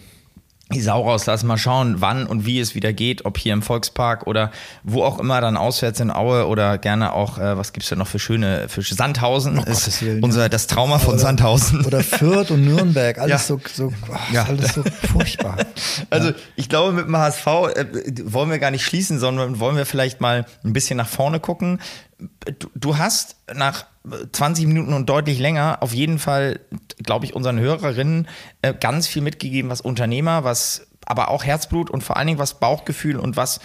[0.72, 4.26] die Sau rauslassen, mal schauen, wann und wie es wieder geht, ob hier im Volkspark
[4.26, 4.50] oder
[4.82, 8.06] wo auch immer dann auswärts in Aue oder gerne auch, äh, was gibt's denn noch
[8.06, 10.48] für schöne, für Sandhausen oh, ist Willen, unser, ja.
[10.48, 11.84] das Trauma von oder, Sandhausen.
[11.84, 13.38] Oder Fürth und Nürnberg, alles ja.
[13.56, 14.44] so, so oh, ja.
[14.44, 15.56] alles so furchtbar.
[16.10, 17.86] Also ich glaube, mit dem HSV äh,
[18.24, 21.80] wollen wir gar nicht schließen, sondern wollen wir vielleicht mal ein bisschen nach vorne gucken.
[22.58, 23.86] Du, du hast nach
[24.32, 26.60] 20 Minuten und deutlich länger auf jeden Fall,
[27.02, 28.28] glaube ich, unseren Hörerinnen
[28.62, 32.60] äh, ganz viel mitgegeben, was Unternehmer, was aber auch Herzblut und vor allen Dingen was
[32.60, 33.60] Bauchgefühl und was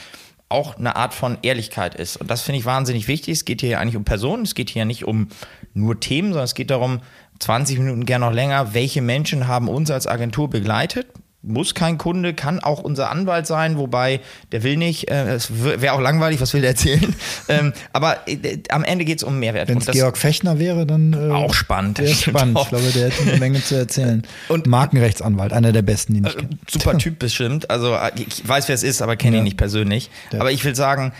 [0.49, 2.17] auch eine Art von Ehrlichkeit ist.
[2.17, 3.33] Und das finde ich wahnsinnig wichtig.
[3.33, 5.27] Es geht hier eigentlich um Personen, es geht hier nicht um
[5.73, 7.01] nur Themen, sondern es geht darum,
[7.39, 11.07] 20 Minuten gern noch länger, welche Menschen haben uns als Agentur begleitet,
[11.41, 14.19] muss kein Kunde, kann auch unser Anwalt sein, wobei
[14.51, 17.15] der will nicht, äh, es wäre auch langweilig, was will der erzählen?
[17.47, 19.69] ähm, aber äh, am Ende geht es um Mehrwert.
[19.69, 21.99] Wenn es Georg Fechner wäre, dann äh, auch spannend.
[21.99, 22.59] Wäre spannend.
[22.61, 24.23] Ich glaube, der hätte eine Menge zu erzählen.
[24.49, 27.69] Und Markenrechtsanwalt, einer der besten, die ich äh, Super Typ bestimmt.
[27.69, 29.41] Also äh, ich weiß, wer es ist, aber kenne ja.
[29.41, 30.09] ihn nicht persönlich.
[30.33, 30.41] Ja.
[30.41, 31.13] Aber ich will sagen,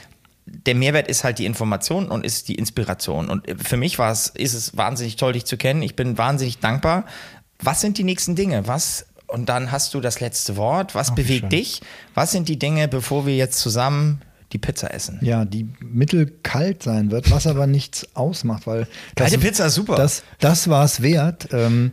[0.45, 3.29] der Mehrwert ist halt die Information und ist die Inspiration.
[3.29, 5.81] Und für mich war es, ist es wahnsinnig toll, dich zu kennen.
[5.81, 7.05] Ich bin wahnsinnig dankbar.
[7.61, 8.67] Was sind die nächsten Dinge?
[8.67, 10.95] Was und dann hast du das letzte Wort.
[10.95, 11.81] Was Ach, bewegt dich?
[12.13, 14.21] Was sind die Dinge, bevor wir jetzt zusammen
[14.51, 15.19] die Pizza essen?
[15.21, 18.87] Ja, die mittelkalt sein wird, was aber nichts ausmacht, weil.
[19.15, 19.95] Kalte das, Pizza ist super.
[19.95, 21.49] Das, das war es wert.
[21.51, 21.91] Ähm,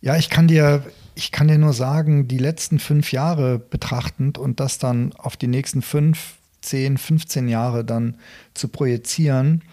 [0.00, 0.84] ja, ich kann dir.
[1.14, 5.48] Ich kann dir nur sagen, die letzten fünf Jahre betrachtend und das dann auf die
[5.48, 8.18] nächsten fünf, zehn, 15 Jahre dann
[8.54, 9.64] zu projizieren,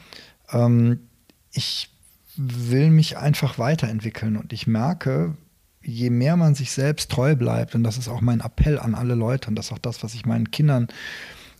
[0.51, 1.01] ähm,
[1.51, 1.89] ich
[2.35, 5.37] will mich einfach weiterentwickeln und ich merke,
[5.85, 9.15] je mehr man sich selbst treu bleibt, und das ist auch mein Appell an alle
[9.15, 10.87] Leute, und das ist auch das, was ich meinen Kindern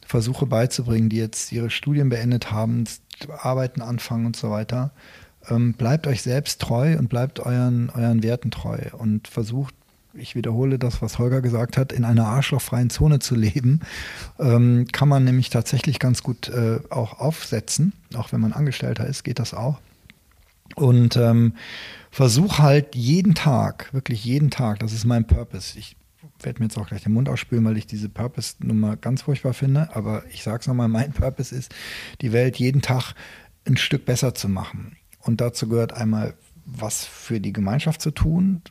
[0.05, 2.83] versuche beizubringen, die jetzt ihre Studien beendet haben,
[3.37, 4.91] Arbeiten anfangen und so weiter,
[5.49, 9.73] ähm, bleibt euch selbst treu und bleibt euren, euren Werten treu und versucht,
[10.13, 13.81] ich wiederhole das, was Holger gesagt hat, in einer arschlochfreien Zone zu leben,
[14.39, 17.93] ähm, kann man nämlich tatsächlich ganz gut äh, auch aufsetzen.
[18.15, 19.79] Auch wenn man Angestellter ist, geht das auch.
[20.73, 21.53] Und ähm,
[22.09, 25.77] versuche halt jeden Tag, wirklich jeden Tag, das ist mein Purpose.
[25.77, 25.95] Ich
[26.41, 29.95] werde mir jetzt auch gleich den Mund ausspülen, weil ich diese Purpose-Nummer ganz furchtbar finde.
[29.95, 31.73] Aber ich sage es nochmal, mein Purpose ist,
[32.21, 33.13] die Welt jeden Tag
[33.65, 34.97] ein Stück besser zu machen.
[35.19, 36.35] Und dazu gehört einmal,
[36.65, 38.61] was für die Gemeinschaft zu tun,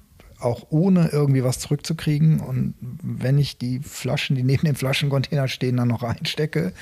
[0.44, 2.40] auch ohne irgendwie was zurückzukriegen.
[2.40, 6.72] Und wenn ich die Flaschen, die neben dem Flaschencontainer stehen, dann noch reinstecke,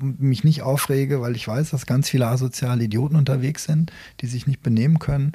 [0.00, 4.46] mich nicht aufrege, weil ich weiß, dass ganz viele asoziale Idioten unterwegs sind, die sich
[4.46, 5.32] nicht benehmen können.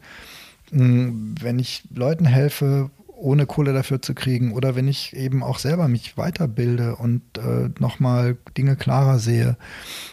[0.72, 2.90] Hm, wenn ich Leuten helfe,
[3.20, 7.70] ohne Kohle dafür zu kriegen oder wenn ich eben auch selber mich weiterbilde und äh,
[7.80, 9.58] nochmal Dinge klarer sehe.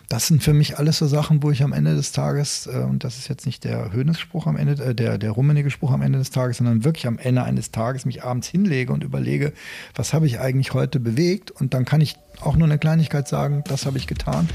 [0.08, 3.04] Das sind für mich alles so Sachen, wo ich am Ende des Tages, äh, und
[3.04, 6.18] das ist jetzt nicht der Höhnesspruch am Ende, äh, der, der rummenige Spruch am Ende
[6.18, 9.52] des Tages, sondern wirklich am Ende eines Tages mich abends hinlege und überlege,
[9.94, 13.62] was habe ich eigentlich heute bewegt und dann kann ich auch nur eine Kleinigkeit sagen,
[13.66, 14.48] das habe ich getan,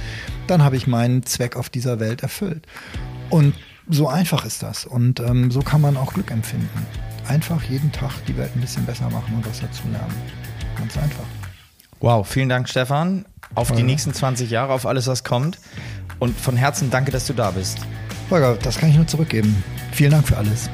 [0.47, 2.67] dann habe ich meinen Zweck auf dieser Welt erfüllt.
[3.29, 3.55] Und
[3.89, 6.85] so einfach ist das und ähm, so kann man auch Glück empfinden
[7.27, 10.13] einfach jeden Tag die Welt ein bisschen besser machen und was dazu lernen.
[10.77, 11.25] Ganz einfach.
[11.99, 13.25] Wow, vielen Dank, Stefan.
[13.53, 13.81] Auf Holger.
[13.81, 15.59] die nächsten 20 Jahre, auf alles, was kommt.
[16.19, 17.79] Und von Herzen danke, dass du da bist.
[18.29, 19.63] Holger, das kann ich nur zurückgeben.
[19.91, 20.69] Vielen Dank für alles.